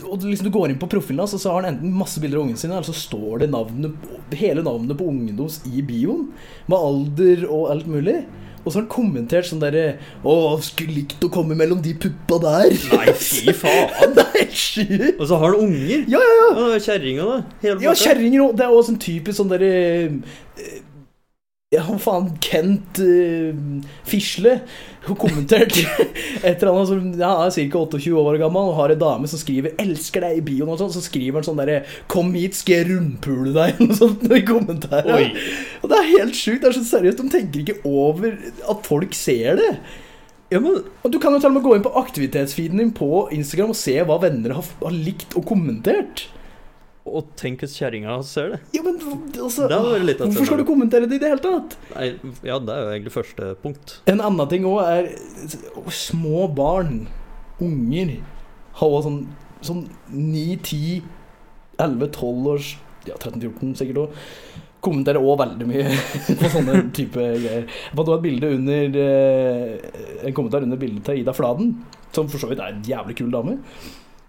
Og 0.07 0.23
liksom 0.23 0.47
Du 0.49 0.55
går 0.55 0.73
inn 0.73 0.81
på 0.81 0.89
profilen 0.93 1.25
hans, 1.25 1.35
og 1.37 1.43
så 1.43 1.53
har 1.53 1.65
han 1.65 1.75
enten 1.75 1.97
masse 1.97 2.21
bilder 2.23 2.39
av 2.39 2.47
ungene 2.47 2.61
sine, 2.61 2.77
eller 2.77 2.87
så 2.87 2.95
står 2.97 3.43
det 3.43 3.51
navnet, 3.53 4.07
hele 4.39 4.63
navnet 4.65 4.97
på 4.99 5.09
ungen 5.11 5.37
deres 5.37 5.61
i 5.69 5.83
bioen. 5.85 6.31
Med 6.71 6.79
alder 6.79 7.45
og 7.49 7.73
alt 7.75 7.91
mulig. 7.91 8.23
Og 8.63 8.71
så 8.71 8.79
har 8.79 8.85
han 8.85 8.91
kommentert 8.93 9.49
sånn 9.49 9.61
derre 9.63 9.97
Å, 10.23 10.35
skulle 10.63 10.95
likt 11.01 11.25
å 11.27 11.31
komme 11.35 11.57
mellom 11.59 11.81
de 11.83 11.95
puppa 11.99 12.39
der. 12.45 12.77
Nei, 12.93 13.15
fy 13.19 13.55
faen. 13.59 14.15
Det 14.19 14.27
er 14.39 14.53
sjukt. 14.55 15.19
Og 15.19 15.27
så 15.27 15.39
har 15.41 15.57
han 15.57 15.67
unger. 15.67 16.05
Ja, 16.13 16.21
ja, 16.23 16.37
ja. 16.41 16.69
Er 16.77 16.85
Kjerringa, 16.87 17.27
da. 17.27 17.59
Hele 17.65 17.87
Ja, 17.89 17.95
kjerringer 17.99 18.47
òg. 18.47 18.57
Det 18.61 18.67
er 18.67 18.77
også 18.79 18.95
en 18.95 19.03
typisk 19.03 19.41
sånn 19.41 19.51
derre 19.51 19.73
Ja, 21.73 21.87
han 21.87 22.01
faen, 22.03 22.27
Kent 22.45 22.99
uh, 23.01 23.55
Fisle 24.05 24.59
kommentert 25.19 25.79
et 26.47 26.61
eller 26.63 26.69
annet 26.71 26.91
som 26.91 27.07
ja, 27.17 27.31
han 27.41 27.49
er 27.49 27.71
ca. 27.73 27.81
28 27.81 28.13
år 28.21 28.39
gammel 28.43 28.69
og 28.71 28.77
har 28.77 28.93
en 28.93 29.01
dame 29.01 29.31
som 29.31 29.41
skriver 29.41 29.73
'elsker 29.81 30.23
deg' 30.23 30.43
i 30.43 30.45
bioen, 30.47 30.71
og 30.71 30.79
sånt, 30.79 30.95
så 30.95 31.03
skriver 31.03 31.41
han 31.41 31.49
sånn 31.49 31.59
derre 31.59 31.81
'kom 32.13 32.35
hit, 32.37 32.59
skal 32.59 32.77
jeg 32.77 32.91
rundpule 32.91 33.55
deg', 33.57 33.81
og 33.81 33.89
noe 33.89 33.99
sånt 33.99 34.29
i 34.29 34.43
kommentarer. 34.47 35.17
Oi. 35.17 35.27
Og 35.83 35.91
det 35.91 35.99
er 35.99 36.11
helt 36.13 36.39
sjukt. 36.39 36.61
Det 36.63 36.71
er 36.71 36.79
så 36.79 36.85
seriøst. 36.87 37.25
De 37.25 37.33
tenker 37.33 37.65
ikke 37.65 37.81
over 37.89 38.37
at 38.71 38.87
folk 38.87 39.17
ser 39.17 39.59
det. 39.59 39.73
Ja, 40.53 40.61
men 40.61 40.85
Og 41.03 41.11
Du 41.11 41.19
kan 41.19 41.33
jo 41.33 41.41
til 41.41 41.51
og 41.51 41.57
med 41.57 41.65
gå 41.65 41.75
inn 41.75 41.85
på 41.89 41.97
aktivitetsfeeden 41.97 42.79
din 42.79 42.93
på 42.93 43.27
Instagram 43.33 43.73
og 43.73 43.81
se 43.81 43.97
hva 44.05 44.21
venner 44.21 44.55
har, 44.59 44.69
har 44.85 44.93
likt 44.93 45.35
og 45.39 45.49
kommentert. 45.49 46.29
Og 47.03 47.33
tenk 47.39 47.65
hvis 47.65 47.75
kjerringa 47.81 48.15
ser 48.27 48.53
det. 48.55 48.59
Ja, 48.77 48.83
men 48.87 49.01
altså 49.43 49.67
Det 49.67 49.79
Hvorfor 50.21 50.47
skal 50.47 50.61
du 50.61 50.67
kommentere 50.67 51.09
det 51.11 51.19
i 51.19 51.23
det 51.23 51.33
hele 51.33 51.43
tatt? 51.43 51.75
Nei, 51.97 52.13
ja, 52.47 52.61
det 52.63 52.75
er 52.75 52.85
jo 52.85 52.93
egentlig 52.93 53.15
første 53.17 53.49
punkt. 53.63 53.97
En 54.11 54.23
annen 54.23 54.51
ting 54.51 54.67
òg 54.69 54.79
er 54.87 55.09
små 55.91 56.47
barn, 56.55 57.09
unger, 57.63 58.13
har 58.79 58.95
også 58.99 59.09
sånn, 59.09 59.19
sånn 59.67 59.81
9, 60.15 60.45
10, 60.63 61.01
11, 61.83 62.13
12 62.15 62.53
års 62.55 62.75
Ja, 63.09 63.17
13-14 63.19 63.73
sikkert 63.81 63.99
òg. 64.05 64.21
Kommenterer 64.83 65.23
òg 65.23 65.41
veldig 65.41 65.67
mye 65.67 65.89
på 66.39 66.51
sånne 66.53 66.85
type 66.95 67.19
greier. 67.19 67.67
Jeg 67.67 67.99
fant 67.99 68.13
et 68.15 68.23
bilde 68.23 68.53
under 68.61 69.01
eh, 69.03 69.91
En 70.29 70.37
kommentar 70.39 70.63
under 70.63 70.79
bildet 70.79 71.03
til 71.09 71.19
Ida 71.25 71.35
Fladen, 71.35 71.75
som 72.15 72.31
for 72.31 72.39
så 72.39 72.51
vidt 72.51 72.63
er 72.63 72.77
en 72.77 72.87
jævlig 72.87 73.19
kul 73.19 73.35
dame. 73.35 73.59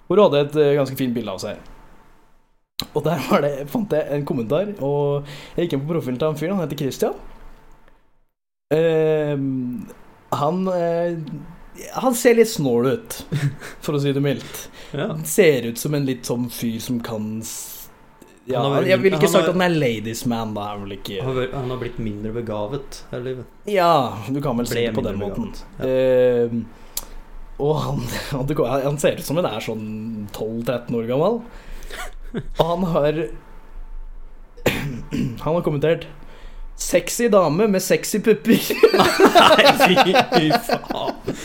Hvor 0.09 0.17
hun 0.17 0.25
hadde 0.25 0.41
et 0.47 0.59
eh, 0.62 0.73
ganske 0.79 0.97
fint 0.97 1.13
bilde 1.13 1.38
av 1.38 1.41
seg. 1.45 1.62
Og 2.93 3.03
der 3.05 3.21
var 3.29 3.43
det, 3.45 3.53
fant 3.69 3.93
jeg 3.93 4.09
en 4.15 4.25
kommentar, 4.27 4.71
og 4.83 5.27
jeg 5.55 5.67
gikk 5.67 5.77
inn 5.77 5.83
på 5.86 5.93
profilen 5.93 6.19
til 6.19 6.29
han 6.29 6.39
fyren. 6.39 6.55
Han 6.57 6.65
heter 6.65 6.81
Christian. 6.81 7.19
Uh, 8.73 9.38
han 10.33 10.63
uh, 10.65 11.12
Han 12.01 12.15
ser 12.17 12.39
litt 12.39 12.49
snål 12.49 12.89
ut, 12.95 13.19
for 13.83 13.97
å 13.97 14.01
si 14.01 14.13
det 14.15 14.23
mildt. 14.23 14.65
Ja. 14.91 15.12
Han 15.12 15.23
ser 15.29 15.69
ut 15.69 15.81
som 15.81 15.93
en 15.97 16.07
litt 16.09 16.25
sånn 16.29 16.49
fyr 16.53 16.79
som 16.81 16.99
kan 17.05 17.41
ja, 18.49 18.59
har 18.59 18.83
Jeg 18.83 18.99
ville 18.99 19.17
ikke 19.17 19.29
sagt 19.29 19.45
har- 19.45 19.53
at 19.53 19.55
han 19.55 19.63
er 19.63 19.75
ladies 19.77 20.25
man, 20.27 20.53
da. 20.57 20.73
Er 20.73 20.81
vel 20.81 20.95
ikke 20.97 21.21
Han 21.23 21.69
har, 21.71 21.77
blitt 21.79 21.99
mindre 22.03 22.33
begavet 22.36 23.03
hele 23.12 23.23
livet. 23.29 23.59
Ja, 23.69 24.17
du 24.27 24.41
kan 24.43 24.57
vel 24.57 24.67
si 24.67 24.81
det 24.81 24.95
på 24.97 25.05
den 25.05 25.21
måten. 25.21 25.53
Ja. 25.79 26.49
Uh, 26.49 26.63
og 27.63 27.77
han, 27.79 28.01
han, 28.33 28.55
han 28.89 28.97
ser 28.99 29.21
ut 29.21 29.27
som 29.27 29.38
han 29.39 29.47
er 29.47 29.62
sånn 29.63 29.86
12-13 30.33 30.97
år 30.97 31.07
gammel. 31.13 31.39
Og 32.34 32.65
han 32.65 32.86
har 32.89 33.24
Han 34.65 35.54
har 35.54 35.63
kommentert 35.65 36.08
'Sexy 36.74 37.28
dame 37.30 37.67
med 37.69 37.82
sexy 37.86 38.17
pupper'. 38.17 38.58
Nei, 39.38 39.65
fy, 39.78 40.48
faen. 40.65 41.36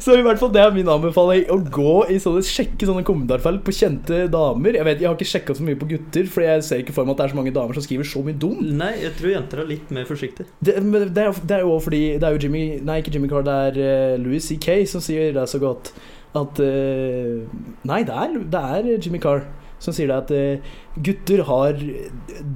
Så 0.00 0.16
i 0.16 0.22
hvert 0.24 0.40
fall 0.40 0.52
det 0.54 0.62
er 0.62 0.72
min 0.74 0.88
anbefaling. 0.88 1.44
Å 1.52 1.58
gå 1.60 1.92
i 2.12 2.16
sånne, 2.22 2.40
sjekke 2.44 2.88
sånne 2.88 3.04
kommentarfelt 3.06 3.60
på 3.66 3.74
kjente 3.76 4.22
damer. 4.32 4.78
Jeg 4.78 4.88
vet, 4.88 5.02
jeg 5.04 5.10
har 5.10 5.18
ikke 5.18 5.28
sjekka 5.28 5.56
så 5.58 5.66
mye 5.66 5.78
på 5.78 5.88
gutter, 5.90 6.28
for 6.32 6.44
jeg 6.46 6.64
ser 6.64 6.82
ikke 6.82 6.96
for 6.96 7.04
meg 7.04 7.14
at 7.14 7.20
det 7.20 7.26
er 7.26 7.34
så 7.34 7.40
mange 7.40 7.54
damer 7.58 7.76
som 7.76 7.84
skriver 7.84 8.08
så 8.08 8.24
mye 8.24 8.38
dum. 8.46 8.64
Nei, 8.80 8.94
jeg 9.04 9.12
tror 9.20 9.34
jenter 9.34 9.62
er 9.62 9.70
litt 9.74 9.92
mer 9.94 10.08
forsiktige. 10.08 10.48
Det, 10.58 10.78
det, 10.80 11.26
er, 11.28 11.40
det 11.44 11.58
er 11.58 11.66
jo 11.66 11.76
fordi 11.82 12.02
Det 12.16 12.26
er 12.26 12.36
jo 12.36 12.42
Jimmy 12.46 12.64
Nei, 12.80 12.98
ikke 13.02 13.12
Jimmy 13.14 13.30
Carr, 13.30 13.44
det 13.46 13.58
er 13.68 13.80
eh, 13.84 14.16
Louis 14.24 14.40
C.K. 14.44 14.80
som 14.88 15.04
sier 15.04 15.36
det 15.36 15.46
så 15.52 15.60
godt 15.62 15.92
at 16.36 16.64
eh, 16.64 17.44
Nei, 17.86 18.02
det 18.08 18.18
er, 18.24 18.40
det 18.56 18.66
er 18.80 18.90
Jimmy 18.96 19.20
Carr 19.22 19.44
som 19.82 19.92
sier 19.94 20.08
det 20.08 20.16
at 20.16 20.30
uh, 20.32 20.76
gutter 21.04 21.42
har 21.48 21.80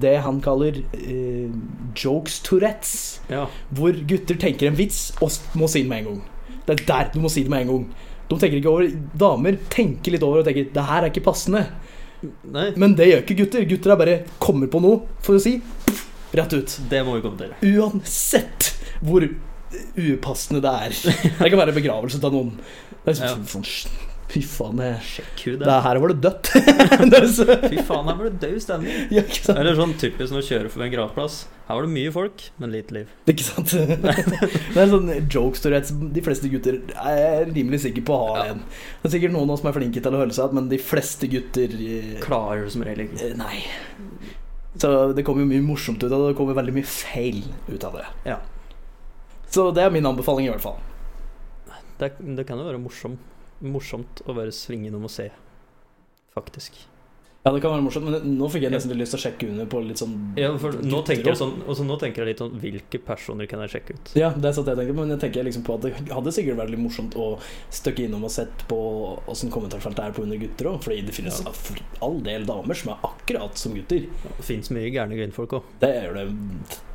det 0.01 0.15
han 0.25 0.41
kaller 0.45 0.79
uh, 0.81 1.51
jokes 1.95 2.41
tourettes. 2.47 3.21
Ja. 3.31 3.47
Hvor 3.77 3.93
gutter 4.09 4.39
tenker 4.41 4.71
en 4.71 4.79
vits 4.79 5.11
og 5.21 5.31
må 5.59 5.69
si 5.71 5.83
den 5.85 5.91
med 5.93 6.05
en 6.05 6.09
gang. 6.15 6.23
Det 6.67 6.79
er 6.81 6.87
der 6.89 7.11
du 7.15 7.21
må 7.21 7.29
si 7.33 7.43
det 7.45 7.53
med 7.53 7.67
en 7.67 7.73
gang. 7.75 7.87
De 8.31 8.39
tenker 8.39 8.61
ikke 8.61 8.71
over 8.71 8.91
Damer 9.19 9.57
tenker 9.73 10.15
litt 10.15 10.23
over 10.23 10.41
og 10.41 10.47
tenker 10.47 10.69
'det 10.73 10.85
her 10.87 11.03
er 11.03 11.11
ikke 11.11 11.25
passende'. 11.27 11.67
Nei, 12.45 12.71
Men 12.77 12.95
det 12.95 13.09
gjør 13.09 13.23
ikke 13.25 13.37
gutter. 13.45 13.65
Gutter 13.65 13.91
er 13.93 13.97
bare 13.97 14.17
kommer 14.39 14.67
på 14.69 14.81
noe 14.81 15.01
for 15.25 15.35
å 15.35 15.41
si 15.41 15.59
pff, 15.87 16.07
rett 16.37 16.53
ut. 16.53 16.79
det 16.91 17.01
må 17.05 17.15
vi 17.17 17.23
kommentere. 17.25 17.57
Uansett 17.65 18.75
hvor 19.03 19.25
upassende 19.97 20.61
det 20.61 20.71
er. 20.71 20.91
Det 21.41 21.51
kan 21.51 21.59
være 21.59 21.73
begravelse 21.77 22.21
av 22.23 22.33
noen. 22.35 22.53
Det 23.05 23.15
er 23.17 23.25
Ja. 23.25 23.35
sånn, 23.35 23.47
sånn, 23.47 23.65
Fy 24.31 24.41
faen, 24.47 24.77
det, 24.79 24.89
Sjekk 25.03 25.41
hun 25.49 25.57
det 25.59 25.67
det. 25.67 25.77
her 25.83 25.99
var 25.99 26.11
det 26.15 26.21
dødt. 26.23 26.51
Fy 26.55 27.81
faen, 27.83 28.07
her 28.07 28.19
var 28.21 28.27
det 28.29 28.37
død 28.45 28.61
stemning. 28.63 29.01
ja, 29.17 29.25
ikke 29.25 29.41
sant? 29.43 29.59
Eller 29.59 29.75
sånn 29.79 29.95
typisk 29.99 30.31
når 30.35 30.45
du 30.45 30.49
kjører 30.49 30.69
forbi 30.71 30.87
en 30.87 30.93
gravplass. 30.95 31.39
Her 31.67 31.79
var 31.79 31.87
det 31.87 31.93
mye 31.95 32.13
folk, 32.15 32.45
men 32.63 32.73
lite 32.75 32.95
liv. 32.95 33.11
Ikke 33.31 33.47
sant? 33.47 33.75
Det 34.75 34.79
er 34.85 34.91
sånn 34.91 35.11
jokes. 35.31 35.63
De 36.15 36.23
fleste 36.27 36.51
gutter 36.53 36.79
er 37.03 37.45
rimelig 37.51 37.83
sikker 37.85 38.07
på 38.07 38.15
å 38.17 38.29
ha 38.33 38.45
Ja. 38.45 38.55
en. 38.55 38.63
Det 39.03 39.11
er 39.11 39.15
sikkert 39.17 39.35
noen 39.35 39.51
av 39.51 39.57
oss 39.57 39.63
som 39.65 39.71
er 39.73 39.77
flinke 39.81 40.03
til 40.03 40.15
å 40.15 40.23
høre 40.23 40.35
seg 40.35 40.45
igjen, 40.47 40.59
men 40.61 40.71
de 40.71 40.79
fleste 40.83 41.31
gutter 41.31 41.75
eh, 41.79 42.15
Klarer 42.23 42.65
det 42.67 42.75
som 42.75 42.87
regel 42.87 43.07
ikke. 43.09 43.33
eh, 43.33 43.37
Nei. 43.39 43.61
Så 44.81 44.91
det 45.19 45.25
kommer 45.27 45.43
jo 45.43 45.51
mye 45.51 45.63
morsomt 45.67 45.99
ut 46.03 46.11
av 46.11 46.15
det. 46.23 46.31
Det 46.33 46.39
kommer 46.39 46.55
veldig 46.59 46.75
mye 46.79 46.87
feil 46.87 47.43
ut 47.71 47.87
av 47.91 47.99
det. 47.99 48.07
Ja. 48.31 48.39
Så 49.51 49.69
det 49.75 49.83
er 49.83 49.91
min 49.95 50.07
anbefaling, 50.07 50.47
i 50.47 50.53
hvert 50.55 50.63
fall. 50.63 50.79
Det, 52.01 52.13
det 52.39 52.47
kan 52.49 52.57
jo 52.63 52.65
være 52.71 52.79
morsom, 52.81 53.19
morsomt 53.61 54.23
å 54.27 54.37
være 54.37 54.55
svingen 54.57 54.97
om 54.97 55.07
å 55.07 55.13
se, 55.13 55.31
faktisk. 56.35 56.90
Ja, 57.41 57.51
det 57.57 57.63
kan 57.65 57.73
være 57.73 57.81
morsomt, 57.87 58.05
men 58.05 58.35
nå 58.37 58.49
fikk 58.53 58.67
jeg 58.67 58.73
nesten 58.75 58.91
litt 58.93 58.99
lyst 59.01 59.15
til 59.15 59.17
å 59.17 59.23
sjekke 59.23 59.47
under 59.49 59.69
på 59.73 59.79
litt 59.81 59.97
sånn 59.97 60.13
Ja, 60.37 60.51
for 60.61 60.75
nå 60.85 60.99
tenker 61.09 61.31
jeg 61.31 61.39
sånn, 61.41 61.55
også 61.73 61.87
nå 61.89 61.95
tenker 62.03 62.21
jeg 62.21 62.35
litt 62.35 62.43
sånn 62.43 62.59
Hvilke 62.61 62.99
personer 63.07 63.49
kan 63.49 63.63
jeg 63.65 63.73
sjekke 63.73 63.95
ut? 63.97 64.11
Ja, 64.21 64.29
det 64.37 64.51
er 64.51 64.57
sånn 64.59 64.67
jeg 64.69 64.77
tenker 64.77 64.99
men 64.99 65.15
jeg 65.15 65.23
tenker 65.23 65.47
liksom 65.49 65.63
på 65.65 65.79
at 65.79 65.87
det 65.87 65.93
hadde 66.13 66.35
sikkert 66.37 66.59
vært 66.59 66.75
litt 66.75 66.83
morsomt 66.85 67.17
å 67.17 67.31
støkke 67.73 68.05
innom 68.05 68.27
og 68.29 68.35
sett 68.35 68.67
på 68.69 68.81
åssen 69.33 69.49
kommentarfeltet 69.55 70.03
er 70.05 70.13
på 70.19 70.27
under 70.27 70.37
gutter 70.43 70.69
òg, 70.75 70.83
fordi 70.85 70.99
det 71.09 71.15
finnes 71.17 71.41
Ja. 71.47 71.55
for 71.57 71.81
all 72.05 72.21
del 72.29 72.45
damer 72.45 72.77
som 72.77 72.93
er 72.93 73.01
akkurat 73.09 73.57
som 73.57 73.73
gutter. 73.79 74.05
Det 74.37 74.45
fins 74.45 74.69
mye 74.77 74.93
gærne 74.93 75.17
kvinnfolk 75.17 75.57
òg. 75.57 75.73
Det 75.81 75.91
gjør 75.97 76.19
det 76.21 76.27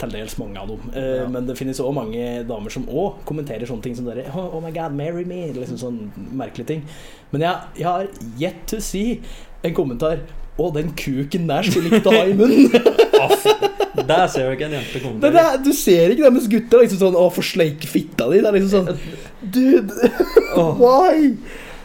til 0.04 0.14
dels 0.14 0.38
mange 0.44 0.62
av 0.62 0.68
dem. 0.76 0.92
Eh, 0.94 1.10
Ja. 1.24 1.28
Men 1.28 1.48
det 1.50 1.58
finnes 1.58 1.80
òg 1.82 1.94
mange 1.98 2.46
damer 2.46 2.70
som 2.70 2.86
òg 2.86 3.24
kommenterer 3.26 3.66
sånne 3.66 3.82
ting 3.82 3.96
som 3.98 4.06
dere 4.06 4.30
oh, 4.30 4.58
oh 4.58 4.62
my 4.62 4.70
god, 4.70 4.94
marry 4.94 5.26
me. 5.26 5.48
Liksom 5.58 5.78
sånn 5.82 6.00
merkelige 6.38 6.68
ting. 6.68 6.86
Men 7.34 7.42
jeg, 7.42 7.82
jeg 7.82 7.86
har 7.90 8.08
yet 8.38 8.68
to 8.68 8.80
see 8.80 9.22
en 9.64 9.78
kommentar 9.78 10.26
Å, 10.56 10.70
den 10.72 10.94
kuken 10.96 11.50
der 11.50 11.68
skulle 11.68 11.92
ikke 11.92 12.12
ha 12.14 12.26
i 12.30 12.36
munnen. 12.38 12.72
Der 14.06 14.28
ser 14.28 14.50
du 14.50 14.56
ikke 14.58 14.68
en 14.68 14.74
jente 14.76 15.00
komme 15.00 15.22
til. 15.24 15.38
du 15.64 15.72
ser 15.74 16.12
ikke 16.12 16.26
det 16.26 16.32
mens 16.36 16.50
gutter 16.52 16.82
er 16.82 16.84
liksom 16.86 17.00
sånn 17.00 17.16
Å, 17.18 17.24
forsleike 17.34 17.88
fitta 17.90 18.28
di. 18.30 18.42
Det 18.44 18.50
er 18.50 18.58
liksom 18.58 18.74
sånn 18.74 19.54
Dude, 19.56 20.12
oh. 20.60 20.76
why? 20.82 21.32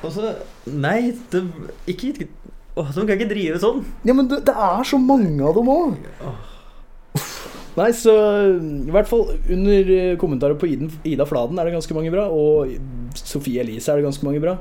og 0.03 0.15
så 0.15 0.33
Nei, 0.71 1.13
det, 1.33 1.45
ikke 1.89 2.27
Åh, 2.79 2.91
De 2.95 3.03
kan 3.03 3.17
ikke 3.17 3.31
drive 3.31 3.59
sånn. 3.63 3.81
Ja, 4.07 4.15
men 4.15 4.29
det, 4.31 4.43
det 4.47 4.55
er 4.55 4.85
så 4.87 4.99
mange 5.03 5.43
av 5.47 5.57
dem 5.57 5.71
òg. 5.73 5.97
Nei, 7.79 7.89
så 7.97 8.15
i 8.51 8.93
hvert 8.95 9.09
fall 9.11 9.25
under 9.51 9.91
eh, 9.95 10.15
kommentarer 10.21 10.57
på 10.59 10.69
Ida 10.71 11.27
Fladen 11.29 11.59
er 11.59 11.69
det 11.69 11.75
ganske 11.75 11.97
mange 11.97 12.13
bra, 12.15 12.29
og 12.31 12.71
Sofie 13.19 13.63
Elise 13.63 13.91
er 13.91 14.01
det 14.01 14.07
ganske 14.07 14.27
mange 14.27 14.43
bra. 14.43 14.57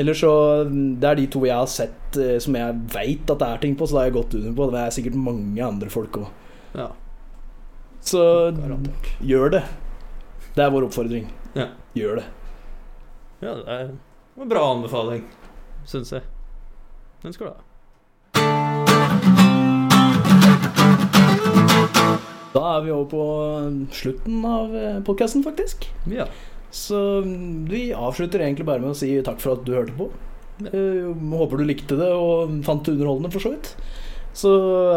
Eller 0.00 0.16
så 0.16 0.30
Det 0.64 1.04
er 1.10 1.18
de 1.18 1.26
to 1.28 1.42
jeg 1.44 1.56
har 1.56 1.68
sett 1.68 2.16
eh, 2.16 2.38
som 2.40 2.56
jeg 2.56 2.76
veit 2.94 3.30
at 3.30 3.40
det 3.42 3.48
er 3.52 3.60
ting 3.64 3.74
på, 3.76 3.84
så 3.86 3.96
da 3.98 4.02
har 4.04 4.08
jeg 4.10 4.16
gått 4.16 4.36
under 4.38 4.54
på. 4.56 4.68
Det 4.72 4.80
er 4.80 4.94
sikkert 4.96 5.18
mange 5.28 5.60
andre 5.66 5.90
folk 5.92 6.16
òg. 6.22 6.28
Ja. 6.78 6.88
Så 8.00 8.22
Garantert. 8.56 9.10
gjør 9.20 9.50
det. 9.58 9.62
Det 10.56 10.64
er 10.64 10.72
vår 10.72 10.86
oppfordring. 10.88 11.26
Ja. 11.54 11.66
Gjør 11.98 12.22
det. 12.22 12.28
ja, 13.42 13.54
det 13.58 13.66
er 13.74 13.90
en 14.40 14.48
bra 14.48 14.62
anbefaling, 14.72 15.24
syns 15.88 16.12
jeg. 16.14 16.22
Den 17.22 17.32
skal 17.36 17.50
du 17.50 17.52
ha. 17.52 17.60
Da 22.54 22.62
er 22.76 22.80
vi 22.84 22.90
over 22.94 23.06
på 23.10 23.24
slutten 23.94 24.40
av 24.48 24.72
podkasten, 25.06 25.44
faktisk. 25.46 25.86
Ja. 26.10 26.26
Så 26.70 26.98
vi 27.70 27.90
avslutter 27.96 28.44
egentlig 28.44 28.68
bare 28.68 28.82
med 28.82 28.92
å 28.94 28.98
si 28.98 29.12
takk 29.26 29.40
for 29.42 29.58
at 29.58 29.66
du 29.66 29.74
hørte 29.74 29.96
på. 29.98 30.10
Eh, 30.70 31.10
håper 31.34 31.58
du 31.60 31.66
likte 31.66 31.98
det 31.98 32.10
og 32.14 32.60
fant 32.66 32.84
det 32.86 32.94
underholdende, 32.94 33.32
for 33.34 33.42
så 33.42 33.54
vidt. 33.54 33.74
Så 34.36 34.50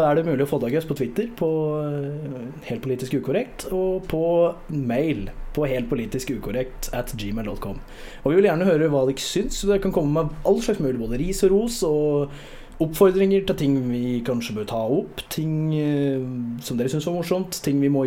er 0.06 0.14
det 0.14 0.26
mulig 0.28 0.44
å 0.44 0.50
få 0.52 0.60
tak 0.62 0.74
i 0.74 0.78
oss 0.78 0.86
på 0.86 0.94
Twitter 0.94 1.26
på 1.34 1.48
eh, 1.82 2.44
Helt 2.68 2.84
politisk 2.84 3.16
ukorrekt, 3.18 3.66
og 3.74 4.04
på 4.10 4.22
mail 4.70 5.26
på 5.54 5.66
heltpolitiskukorrekt 5.70 6.90
at 6.96 7.12
gmail.com. 7.18 7.80
Og 8.22 8.28
vi 8.30 8.38
vil 8.38 8.48
gjerne 8.48 8.68
høre 8.68 8.90
hva 8.90 9.04
dere 9.08 9.22
syns. 9.22 9.60
Så 9.60 9.70
dere 9.70 9.82
kan 9.82 9.94
komme 9.94 10.14
med 10.14 10.46
all 10.46 10.62
slags 10.62 10.82
mulig, 10.82 10.98
både 11.02 11.20
ris 11.20 11.42
og 11.46 11.54
ros, 11.54 11.80
og 11.86 12.82
oppfordringer 12.82 13.44
til 13.46 13.58
ting 13.58 13.76
vi 13.86 14.20
kanskje 14.26 14.56
bør 14.56 14.70
ta 14.70 14.80
opp, 14.96 15.22
ting 15.34 15.74
eh, 15.78 16.22
som 16.62 16.78
dere 16.78 16.90
syns 16.90 17.06
var 17.10 17.18
morsomt, 17.18 17.58
ting 17.66 17.82
vi 17.82 17.92
må 17.92 18.06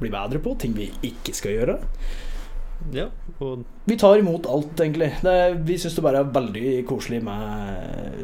bli 0.00 0.12
bedre 0.12 0.40
på, 0.44 0.56
ting 0.60 0.76
vi 0.76 0.90
ikke 1.08 1.36
skal 1.36 1.56
gjøre. 1.56 1.80
Ja. 2.94 3.06
Og 3.38 3.64
Vi 3.84 3.96
tar 3.98 4.18
imot 4.18 4.46
alt, 4.46 4.80
egentlig. 4.80 5.12
Det, 5.22 5.36
vi 5.66 5.78
syns 5.78 5.96
det 5.96 6.04
bare 6.04 6.22
er 6.22 6.34
veldig 6.34 6.86
koselig 6.88 7.22
med 7.26 8.22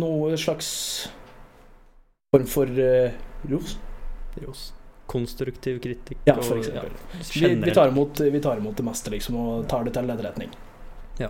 noe 0.00 0.36
slags 0.40 0.68
form 2.34 2.46
for 2.50 2.66
uh, 2.66 3.10
ros. 3.50 3.76
ros. 4.42 4.72
konstruktiv 5.06 5.78
kritikk. 5.84 6.18
Ja, 6.24 6.34
for 6.42 6.58
eksempel. 6.58 6.90
ja, 7.12 7.18
Vi, 7.34 7.54
vi, 7.54 7.74
tar 7.74 7.88
imot, 7.88 8.20
vi 8.20 8.40
tar 8.40 8.56
imot 8.58 8.76
det 8.76 8.84
meste, 8.86 9.10
liksom, 9.10 9.36
og 9.36 9.68
tar 9.68 9.84
det 9.84 9.92
til 9.94 10.10
etterretning. 10.10 10.50
Ja. 11.20 11.28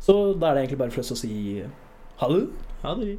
Så 0.00 0.34
da 0.34 0.50
er 0.50 0.54
det 0.54 0.60
egentlig 0.64 0.78
bare 0.80 0.90
for 0.90 1.00
oss 1.04 1.12
å 1.14 1.16
si 1.20 1.62
ha 2.16 2.28
det. 2.32 2.48
Ha 2.82 2.94
det. 3.00 3.18